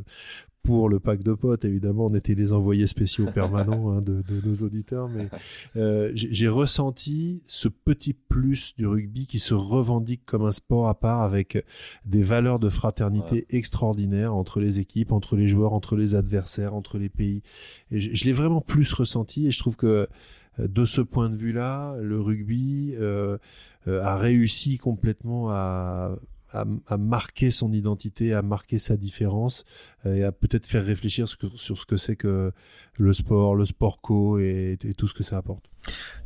[0.63, 4.47] pour le pack de potes, évidemment, on était les envoyés spéciaux permanents hein, de, de,
[4.47, 5.29] nos auditeurs, mais
[5.77, 10.95] euh, j'ai ressenti ce petit plus du rugby qui se revendique comme un sport à
[10.95, 11.65] part avec
[12.05, 16.99] des valeurs de fraternité extraordinaires entre les équipes, entre les joueurs, entre les adversaires, entre
[16.99, 17.43] les pays.
[17.91, 20.09] Et je, je l'ai vraiment plus ressenti et je trouve que
[20.59, 23.39] euh, de ce point de vue-là, le rugby euh,
[23.89, 26.17] euh a réussi complètement à
[26.53, 29.65] à, marquer son identité, à marquer sa différence
[30.07, 32.53] euh, et à peut-être faire réfléchir sur, ce que c'est que
[32.99, 35.65] le sport, le sport co et, et, tout ce que ça apporte.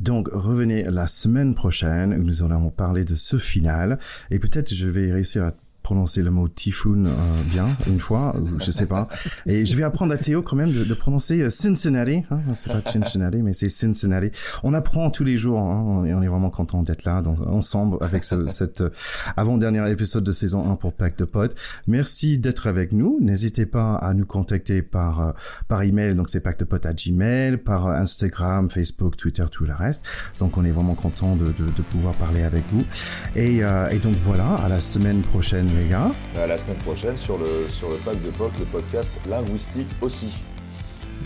[0.01, 3.99] Donc revenez la semaine prochaine où nous allons parler de ce final
[4.31, 5.53] et peut-être je vais réussir à
[5.87, 7.11] prononcer le mot typhoon euh,
[7.49, 9.07] bien une fois, je sais pas.
[9.47, 12.25] Et je vais apprendre à Théo quand même de, de prononcer euh, Cincinnati.
[12.29, 14.33] Hein, c'est pas Cincinnati, mais c'est Cincinnati.
[14.65, 17.99] On apprend tous les jours hein, et on est vraiment content d'être là donc, ensemble
[18.01, 18.91] avec ce, cette euh,
[19.37, 21.55] avant-dernier épisode de saison 1 pour Pack de.
[21.87, 23.19] Merci d'être avec nous.
[23.21, 25.35] N'hésitez pas à nous contacter par
[25.69, 30.03] par email, donc c'est pactepod à Gmail, par Instagram, Facebook, Twitter, tout le reste.
[30.41, 32.83] Donc on est vraiment content de, de, de pouvoir parler avec vous.
[33.37, 36.11] Et, et donc voilà, à la semaine prochaine les gars.
[36.37, 40.45] À la semaine prochaine sur le, sur le pack de POC, le podcast linguistique aussi.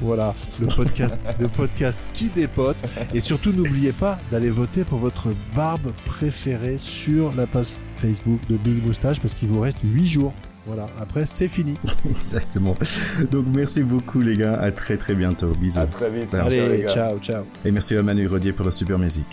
[0.00, 2.76] Voilà, le podcast, le podcast qui dépote.
[3.12, 8.56] Et surtout, n'oubliez pas d'aller voter pour votre barbe préférée sur la page Facebook de
[8.56, 10.32] Big Moustache parce qu'il vous reste 8 jours.
[10.66, 11.76] Voilà, après c'est fini.
[12.10, 12.76] Exactement.
[13.30, 15.54] Donc merci beaucoup les gars, à très très bientôt.
[15.54, 15.80] Bisous.
[15.80, 16.32] À très vite.
[16.34, 17.44] Allez, ciao, ciao.
[17.64, 19.26] Et merci à Manu Rodier pour la super musique.